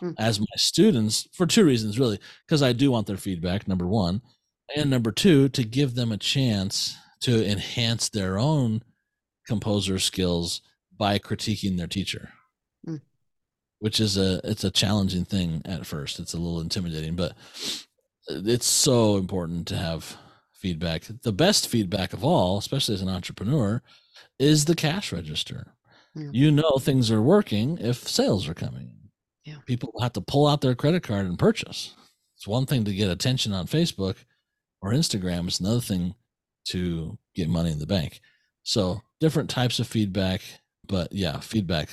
mm-hmm. 0.00 0.12
as 0.18 0.40
my 0.40 0.46
students 0.56 1.28
for 1.32 1.46
two 1.46 1.64
reasons, 1.64 1.98
really, 1.98 2.18
because 2.46 2.62
I 2.62 2.72
do 2.72 2.90
want 2.90 3.06
their 3.06 3.16
feedback, 3.16 3.66
number 3.66 3.86
one. 3.86 4.22
And 4.74 4.90
number 4.90 5.12
two, 5.12 5.48
to 5.50 5.62
give 5.62 5.94
them 5.94 6.10
a 6.10 6.16
chance 6.16 6.96
to 7.20 7.48
enhance 7.48 8.08
their 8.08 8.38
own 8.38 8.82
composer 9.46 9.98
skills 9.98 10.60
by 10.98 11.18
critiquing 11.18 11.76
their 11.76 11.86
teacher 11.86 12.30
mm. 12.86 13.00
which 13.78 14.00
is 14.00 14.16
a 14.16 14.40
it's 14.44 14.64
a 14.64 14.70
challenging 14.70 15.24
thing 15.24 15.62
at 15.64 15.86
first 15.86 16.18
it's 16.18 16.34
a 16.34 16.38
little 16.38 16.60
intimidating 16.60 17.14
but 17.14 17.34
it's 18.28 18.66
so 18.66 19.16
important 19.16 19.66
to 19.68 19.76
have 19.76 20.16
feedback 20.52 21.04
the 21.22 21.32
best 21.32 21.68
feedback 21.68 22.12
of 22.12 22.24
all 22.24 22.58
especially 22.58 22.94
as 22.94 23.02
an 23.02 23.08
entrepreneur 23.08 23.82
is 24.38 24.64
the 24.64 24.74
cash 24.74 25.12
register 25.12 25.72
you 26.32 26.50
know 26.50 26.78
things 26.80 27.10
are 27.10 27.20
working 27.20 27.76
if 27.78 28.08
sales 28.08 28.48
are 28.48 28.54
coming 28.54 28.90
yeah. 29.46 29.56
people 29.64 29.92
have 30.00 30.12
to 30.12 30.20
pull 30.20 30.46
out 30.46 30.60
their 30.60 30.74
credit 30.74 31.02
card 31.02 31.24
and 31.24 31.38
purchase 31.38 31.94
it's 32.36 32.46
one 32.46 32.66
thing 32.66 32.84
to 32.84 32.92
get 32.92 33.10
attention 33.10 33.52
on 33.52 33.66
facebook 33.66 34.16
or 34.82 34.92
instagram 34.92 35.46
it's 35.46 35.60
another 35.60 35.80
thing 35.80 36.14
to 36.66 37.16
get 37.34 37.48
money 37.48 37.70
in 37.70 37.78
the 37.78 37.86
bank 37.86 38.20
so 38.66 39.00
different 39.20 39.48
types 39.48 39.78
of 39.78 39.86
feedback, 39.86 40.42
but 40.88 41.12
yeah, 41.12 41.38
feedback 41.38 41.88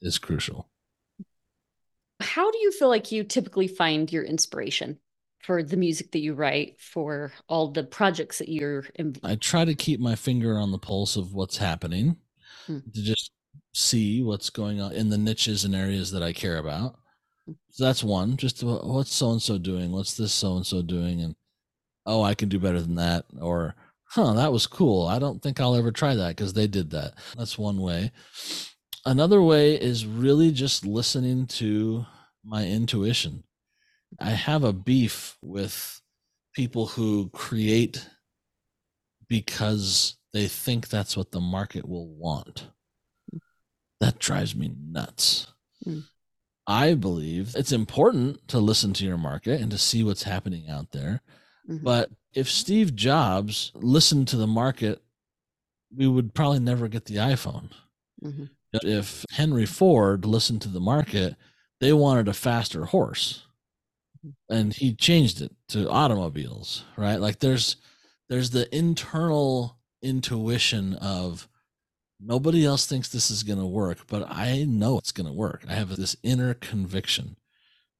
is 0.00 0.18
crucial. 0.18 0.68
How 2.20 2.48
do 2.50 2.58
you 2.58 2.70
feel 2.70 2.88
like 2.88 3.10
you 3.10 3.24
typically 3.24 3.66
find 3.66 4.10
your 4.12 4.22
inspiration 4.22 5.00
for 5.42 5.64
the 5.64 5.76
music 5.76 6.12
that 6.12 6.20
you 6.20 6.34
write, 6.34 6.80
for 6.80 7.32
all 7.48 7.72
the 7.72 7.82
projects 7.82 8.38
that 8.38 8.48
you're 8.48 8.84
in? 8.94 9.16
I 9.24 9.34
try 9.34 9.64
to 9.64 9.74
keep 9.74 9.98
my 9.98 10.14
finger 10.14 10.56
on 10.58 10.70
the 10.70 10.78
pulse 10.78 11.16
of 11.16 11.34
what's 11.34 11.56
happening 11.56 12.16
hmm. 12.66 12.78
to 12.94 13.02
just 13.02 13.32
see 13.74 14.22
what's 14.22 14.50
going 14.50 14.80
on 14.80 14.92
in 14.92 15.10
the 15.10 15.18
niches 15.18 15.64
and 15.64 15.74
areas 15.74 16.10
that 16.12 16.22
I 16.22 16.32
care 16.32 16.58
about. 16.58 16.96
So 17.70 17.84
that's 17.84 18.02
one. 18.02 18.36
Just 18.36 18.62
what's 18.62 19.14
so 19.14 19.30
and 19.30 19.42
so 19.42 19.58
doing? 19.58 19.92
What's 19.92 20.16
this 20.16 20.32
so 20.32 20.56
and 20.56 20.66
so 20.66 20.82
doing? 20.82 21.20
And 21.20 21.36
oh, 22.04 22.22
I 22.22 22.34
can 22.34 22.48
do 22.48 22.58
better 22.58 22.80
than 22.80 22.96
that. 22.96 23.26
Or 23.40 23.74
huh, 24.04 24.32
that 24.34 24.52
was 24.52 24.66
cool. 24.66 25.06
I 25.06 25.18
don't 25.18 25.42
think 25.42 25.60
I'll 25.60 25.76
ever 25.76 25.92
try 25.92 26.14
that 26.14 26.36
because 26.36 26.52
they 26.52 26.66
did 26.66 26.90
that. 26.90 27.14
That's 27.36 27.58
one 27.58 27.80
way. 27.80 28.12
Another 29.04 29.40
way 29.40 29.74
is 29.80 30.06
really 30.06 30.50
just 30.50 30.84
listening 30.84 31.46
to 31.46 32.06
my 32.44 32.66
intuition. 32.66 33.44
I 34.20 34.30
have 34.30 34.64
a 34.64 34.72
beef 34.72 35.36
with 35.42 36.00
people 36.54 36.86
who 36.86 37.28
create 37.30 38.08
because 39.28 40.16
they 40.32 40.48
think 40.48 40.88
that's 40.88 41.16
what 41.16 41.32
the 41.32 41.40
market 41.40 41.86
will 41.86 42.08
want. 42.08 42.66
That 44.00 44.18
drives 44.18 44.54
me 44.54 44.72
nuts. 44.78 45.52
Mm. 45.86 46.04
I 46.66 46.94
believe 46.94 47.54
it's 47.56 47.72
important 47.72 48.46
to 48.48 48.58
listen 48.58 48.92
to 48.94 49.04
your 49.04 49.18
market 49.18 49.60
and 49.60 49.70
to 49.70 49.78
see 49.78 50.02
what's 50.02 50.24
happening 50.24 50.68
out 50.68 50.90
there. 50.90 51.22
Mm-hmm. 51.68 51.84
But 51.84 52.10
if 52.34 52.50
Steve 52.50 52.94
Jobs 52.96 53.72
listened 53.74 54.28
to 54.28 54.36
the 54.36 54.46
market, 54.46 55.00
we 55.94 56.06
would 56.06 56.34
probably 56.34 56.58
never 56.58 56.88
get 56.88 57.04
the 57.04 57.16
iPhone. 57.16 57.70
Mm-hmm. 58.22 58.44
If 58.82 59.24
Henry 59.30 59.64
Ford 59.64 60.26
listened 60.26 60.60
to 60.62 60.68
the 60.68 60.80
market, 60.80 61.36
they 61.80 61.92
wanted 61.92 62.28
a 62.28 62.34
faster 62.34 62.86
horse. 62.86 63.46
Mm-hmm. 64.18 64.54
And 64.54 64.74
he 64.74 64.94
changed 64.94 65.40
it 65.40 65.52
to 65.68 65.88
automobiles, 65.88 66.84
right? 66.96 67.20
Like 67.20 67.38
there's 67.38 67.76
there's 68.28 68.50
the 68.50 68.74
internal 68.76 69.78
intuition 70.02 70.94
of 70.94 71.48
nobody 72.20 72.64
else 72.64 72.86
thinks 72.86 73.08
this 73.08 73.30
is 73.30 73.42
going 73.42 73.58
to 73.58 73.66
work, 73.66 74.06
but 74.06 74.30
I 74.30 74.64
know 74.64 74.98
it's 74.98 75.12
going 75.12 75.26
to 75.26 75.32
work. 75.32 75.64
I 75.68 75.74
have 75.74 75.96
this 75.96 76.16
inner 76.22 76.54
conviction. 76.54 77.36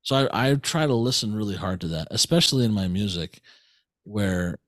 So 0.02 0.28
I, 0.32 0.50
I 0.50 0.54
try 0.54 0.86
to 0.86 0.94
listen 0.94 1.34
really 1.34 1.56
hard 1.56 1.80
to 1.82 1.88
that, 1.88 2.08
especially 2.10 2.64
in 2.64 2.72
my 2.72 2.88
music 2.88 3.40
where 4.04 4.58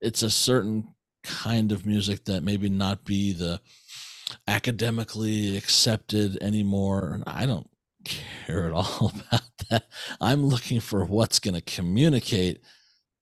it's 0.00 0.22
a 0.22 0.30
certain 0.30 0.94
kind 1.24 1.72
of 1.72 1.86
music 1.86 2.24
that 2.24 2.42
maybe 2.42 2.68
not 2.68 3.04
be 3.04 3.32
the 3.32 3.60
academically 4.46 5.56
accepted 5.56 6.38
anymore. 6.42 7.22
I 7.26 7.46
don't 7.46 7.68
care 8.04 8.66
at 8.66 8.72
all 8.72 9.12
about 9.14 9.42
that. 9.70 9.84
I'm 10.20 10.46
looking 10.46 10.80
for 10.80 11.04
what's 11.04 11.38
going 11.38 11.54
to 11.54 11.60
communicate 11.60 12.60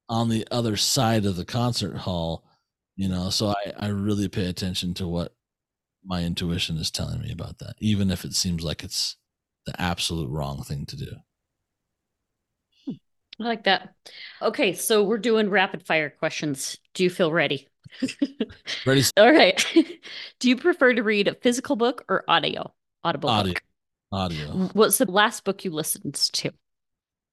on 0.09 0.29
the 0.29 0.47
other 0.51 0.77
side 0.77 1.25
of 1.25 1.37
the 1.37 1.45
concert 1.45 1.97
hall, 1.97 2.45
you 2.97 3.09
know. 3.09 3.31
So 3.31 3.49
I, 3.49 3.73
I 3.79 3.87
really 3.89 4.29
pay 4.29 4.47
attention 4.47 4.95
to 4.95 5.09
what 5.09 5.35
my 6.05 6.25
intuition 6.25 6.77
is 6.77 6.91
telling 6.91 7.21
me 7.21 7.33
about 7.33 7.59
that, 7.59 7.75
even 7.79 8.11
if 8.11 8.25
it 8.25 8.35
seems 8.35 8.63
like 8.63 8.83
it's 8.83 9.17
the 9.67 9.81
absolute 9.81 10.31
wrong 10.31 10.63
thing 10.63 10.87
to 10.87 10.97
do. 10.97 11.13
Hmm. 12.87 12.93
I 13.41 13.45
like 13.45 13.65
that. 13.65 13.95
Okay, 14.41 14.73
so 14.73 15.05
we're 15.05 15.19
doing 15.19 15.51
rapid 15.51 15.85
fire 15.85 16.11
questions. 16.11 16.79
Do 16.95 17.05
you 17.05 17.11
feel 17.11 17.33
ready? 17.33 17.69
ready. 18.87 19.03
All 19.17 19.33
right. 19.33 19.65
Do 20.39 20.49
you 20.49 20.57
prefer 20.57 20.95
to 20.95 21.03
read 21.03 21.29
a 21.29 21.35
physical 21.35 21.77
book 21.77 22.05
or 22.09 22.25
audio? 22.29 22.73
Audible 23.05 23.31
audio. 23.31 23.53
Book? 23.55 23.63
Audio. 24.13 24.49
What's 24.73 24.99
the 24.99 25.11
last 25.11 25.45
book 25.45 25.65
you 25.65 25.71
listened 25.71 26.15
to? 26.15 26.51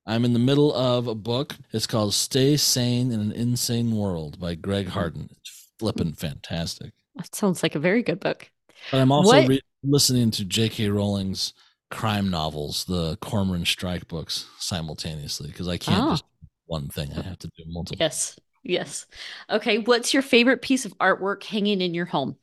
I'm 0.05 0.23
in 0.23 0.33
the 0.33 0.39
middle 0.39 0.73
of 0.73 1.07
a 1.07 1.15
book. 1.15 1.55
It's 1.73 1.87
called 1.87 2.13
Stay 2.13 2.55
Sane 2.55 3.11
in 3.11 3.19
an 3.19 3.31
Insane 3.31 3.95
World 3.95 4.39
by 4.39 4.55
Greg 4.55 4.85
hmm. 4.85 4.91
Harden. 4.91 5.29
It's 5.31 5.69
flippin' 5.79 6.13
fantastic. 6.13 6.93
That 7.15 7.35
sounds 7.35 7.63
like 7.63 7.75
a 7.75 7.79
very 7.79 8.03
good 8.03 8.19
book. 8.19 8.49
But 8.91 9.01
I'm 9.01 9.11
also 9.11 9.45
re- 9.45 9.61
listening 9.83 10.31
to 10.31 10.45
J.K. 10.45 10.89
Rowling's 10.89 11.53
crime 11.89 12.29
novels, 12.29 12.85
the 12.85 13.17
Cormoran 13.17 13.65
Strike 13.65 14.07
books 14.07 14.47
simultaneously 14.59 15.47
because 15.47 15.67
I 15.67 15.77
can't 15.77 16.03
oh. 16.03 16.11
just 16.11 16.25
one 16.65 16.87
thing. 16.89 17.11
I 17.13 17.21
have 17.21 17.39
to 17.39 17.47
do 17.47 17.63
multiple. 17.67 17.97
Yes. 17.99 18.37
Yes. 18.63 19.05
Okay. 19.49 19.79
What's 19.79 20.13
your 20.13 20.23
favorite 20.23 20.61
piece 20.61 20.85
of 20.85 20.97
artwork 20.97 21.43
hanging 21.43 21.81
in 21.81 21.93
your 21.93 22.05
home? 22.05 22.35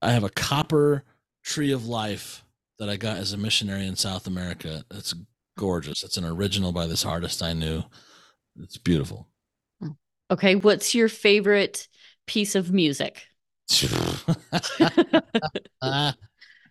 I 0.00 0.12
have 0.12 0.24
a 0.24 0.30
copper 0.30 1.04
tree 1.44 1.72
of 1.72 1.86
life 1.86 2.44
that 2.78 2.88
I 2.88 2.96
got 2.96 3.18
as 3.18 3.32
a 3.32 3.36
missionary 3.36 3.86
in 3.86 3.96
South 3.96 4.26
America. 4.26 4.84
It's 4.92 5.14
gorgeous. 5.58 6.04
It's 6.04 6.16
an 6.16 6.24
original 6.24 6.72
by 6.72 6.86
this 6.86 7.04
artist 7.04 7.42
I 7.42 7.52
knew. 7.52 7.82
It's 8.60 8.78
beautiful. 8.78 9.28
Hmm. 9.80 9.90
Okay. 10.30 10.54
What's 10.54 10.94
your 10.94 11.08
favorite 11.08 11.88
piece 12.26 12.54
of 12.54 12.72
music? 12.72 13.26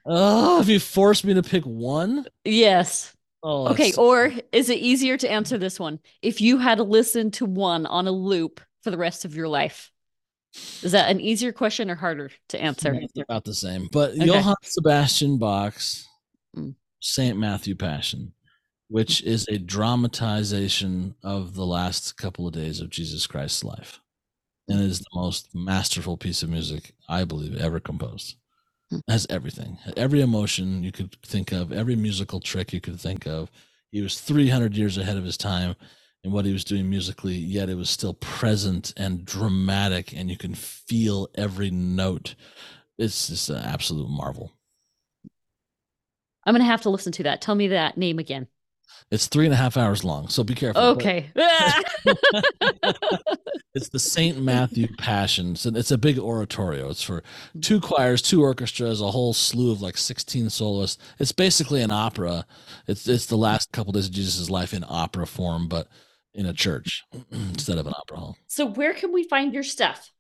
Oh, 0.06 0.62
if 0.62 0.70
you 0.70 0.80
forced 0.80 1.26
me 1.26 1.34
to 1.36 1.44
pick 1.44 1.64
one? 1.66 2.26
Yes. 2.44 3.14
Oh, 3.44 3.68
okay. 3.68 3.94
Or 3.98 4.32
is 4.52 4.70
it 4.70 4.80
easier 4.80 5.18
to 5.18 5.30
answer 5.30 5.58
this 5.58 5.80
one? 5.80 6.00
If 6.22 6.42
you 6.42 6.58
had 6.58 6.80
to 6.80 6.84
listen 6.84 7.32
to 7.32 7.46
one 7.46 7.86
on 7.86 8.08
a 8.08 8.12
loop 8.12 8.62
for 8.82 8.92
the 8.92 8.98
rest 8.98 9.26
of 9.26 9.36
your 9.36 9.48
life? 9.48 9.92
Is 10.82 10.94
that 10.94 11.12
an 11.12 11.22
easier 11.22 11.52
question 11.52 11.92
or 11.92 11.96
harder 11.96 12.32
to 12.50 12.60
answer? 12.60 12.94
It's 12.94 13.20
about 13.20 13.44
the 13.44 13.54
same. 13.54 13.88
But 13.92 14.12
Okay. 14.12 14.26
Johann 14.26 14.56
Sebastian 14.64 15.38
Bach's 15.38 16.08
Mm. 16.58 16.74
Saint 17.00 17.38
Matthew 17.38 17.76
Passion, 17.76 18.34
which 18.88 19.22
is 19.22 19.48
a 19.48 19.60
dramatization 19.60 21.14
of 21.22 21.54
the 21.54 21.66
last 21.66 22.18
couple 22.18 22.48
of 22.48 22.54
days 22.54 22.80
of 22.80 22.90
Jesus 22.90 23.28
Christ's 23.28 23.64
life. 23.64 24.00
And 24.70 24.82
it 24.82 24.86
is 24.86 25.00
the 25.00 25.06
most 25.14 25.54
masterful 25.56 26.16
piece 26.16 26.44
of 26.44 26.50
music 26.50 26.94
I 27.08 27.24
believe 27.24 27.58
ever 27.58 27.80
composed. 27.80 28.36
It 28.92 29.04
has 29.08 29.28
everything, 29.30 29.78
every 29.98 30.22
emotion 30.22 30.84
you 30.84 30.92
could 30.92 31.16
think 31.24 31.52
of, 31.52 31.72
every 31.72 31.96
musical 31.96 32.40
trick 32.40 32.72
you 32.74 32.82
could 32.82 33.00
think 33.00 33.28
of. 33.28 33.52
He 33.92 34.02
was 34.02 34.20
300 34.20 34.76
years 34.76 34.98
ahead 34.98 35.18
of 35.18 35.24
his 35.24 35.38
time 35.38 35.76
in 36.24 36.32
what 36.32 36.46
he 36.46 36.54
was 36.54 36.64
doing 36.64 36.90
musically, 36.90 37.36
yet 37.36 37.70
it 37.70 37.76
was 37.76 37.90
still 37.90 38.14
present 38.16 38.94
and 38.98 39.26
dramatic, 39.26 40.14
and 40.14 40.30
you 40.30 40.38
can 40.38 40.54
feel 40.54 41.30
every 41.36 41.72
note. 41.72 42.36
It's 42.98 43.28
just 43.28 43.50
an 43.50 43.58
absolute 43.58 44.10
marvel. 44.10 44.52
I'm 46.46 46.54
going 46.54 46.62
to 46.62 46.72
have 46.72 46.82
to 46.82 46.90
listen 46.90 47.12
to 47.14 47.24
that. 47.24 47.42
Tell 47.42 47.56
me 47.56 47.70
that 47.70 47.98
name 47.98 48.20
again. 48.20 48.48
It's 49.12 49.28
three 49.28 49.46
and 49.46 49.54
a 49.54 49.58
half 49.58 49.78
hours 49.78 50.04
long, 50.04 50.28
so 50.28 50.44
be 50.44 50.56
careful. 50.56 50.82
Okay. 50.82 51.32
It's 53.76 53.90
the 53.90 54.00
Saint 54.00 54.42
Matthew 54.42 54.88
Passion. 54.98 55.56
So 55.56 55.70
it's 55.76 55.92
a 55.92 55.98
big 55.98 56.18
oratorio. 56.18 56.90
It's 56.90 57.04
for 57.04 57.24
two 57.62 57.80
choirs, 57.80 58.22
two 58.22 58.42
orchestras, 58.42 59.00
a 59.00 59.12
whole 59.12 59.34
slew 59.34 59.72
of 59.72 59.82
like 59.82 59.96
16 59.96 60.50
soloists. 60.50 61.02
It's 61.20 61.32
basically 61.32 61.82
an 61.82 61.92
opera. 61.92 62.46
It's 62.88 63.08
it's 63.08 63.28
the 63.28 63.38
last 63.38 63.72
couple 63.72 63.94
days 63.94 64.08
of 64.08 64.12
Jesus' 64.12 64.50
life 64.50 64.74
in 64.74 64.84
opera 64.90 65.28
form, 65.28 65.68
but 65.68 65.88
in 66.34 66.48
a 66.48 66.54
church 66.54 67.04
instead 67.32 67.78
of 67.78 67.86
an 67.86 67.94
opera 67.96 68.18
hall. 68.18 68.38
so, 68.48 68.66
where 68.66 68.94
can 68.94 69.14
we 69.14 69.24
find 69.24 69.54
your 69.54 69.64
stuff? 69.64 70.12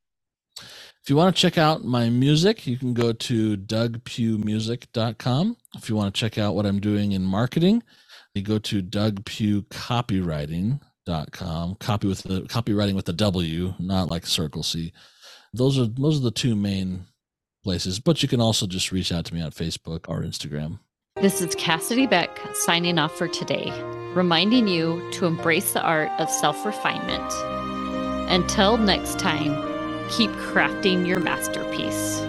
If 1.01 1.10
you 1.10 1.15
want 1.15 1.36
to 1.36 1.41
check 1.41 1.58
out 1.58 1.84
my 1.84 2.10
music, 2.10 2.67
you 2.67 2.77
can 2.77 2.93
go 2.93 3.13
to 3.13 3.58
dougpewmusic.com. 3.58 5.58
If 5.75 5.89
you 5.89 5.95
want 5.95 6.13
to 6.13 6.19
check 6.19 6.38
out 6.38 6.55
what 6.55 6.67
I'm 6.67 6.79
doing 6.79 7.13
in 7.13 7.23
marketing, 7.23 7.82
you 8.34 8.42
go 8.42 8.58
to 8.60 8.82
dougpewcopywriting.com. 8.82 11.76
Copy 11.76 12.08
with 12.08 12.24
the 12.24 12.42
copywriting 12.44 12.96
with 12.96 13.06
the 13.06 13.13
W, 13.13 13.74
not 13.80 14.12
like 14.12 14.26
Circle 14.26 14.63
C. 14.63 14.94
Those 15.54 15.80
are 15.80 15.86
those 15.86 16.20
are 16.20 16.24
the 16.24 16.32
two 16.32 16.56
main 16.56 17.06
places, 17.63 18.00
but 18.00 18.22
you 18.22 18.30
can 18.30 18.42
also 18.42 18.68
just 18.68 18.92
reach 18.92 19.12
out 19.12 19.26
to 19.26 19.34
me 19.34 19.42
on 19.42 19.52
Facebook 19.52 20.06
or 20.08 20.22
Instagram. 20.22 20.80
This 21.15 21.42
is 21.42 21.56
Cassidy 21.56 22.08
Beck 22.08 22.39
signing 22.54 22.98
off 22.98 23.18
for 23.18 23.28
today, 23.28 23.72
reminding 24.13 24.68
you 24.68 25.10
to 25.13 25.26
embrace 25.26 25.74
the 25.74 25.82
art 25.82 26.12
of 26.20 26.30
self 26.30 26.65
refinement. 26.65 27.32
Until 28.32 28.78
next 28.78 29.20
time, 29.20 29.56
keep 30.10 30.32
crafting 30.32 31.08
your 31.08 31.20
masterpiece. 31.20 32.29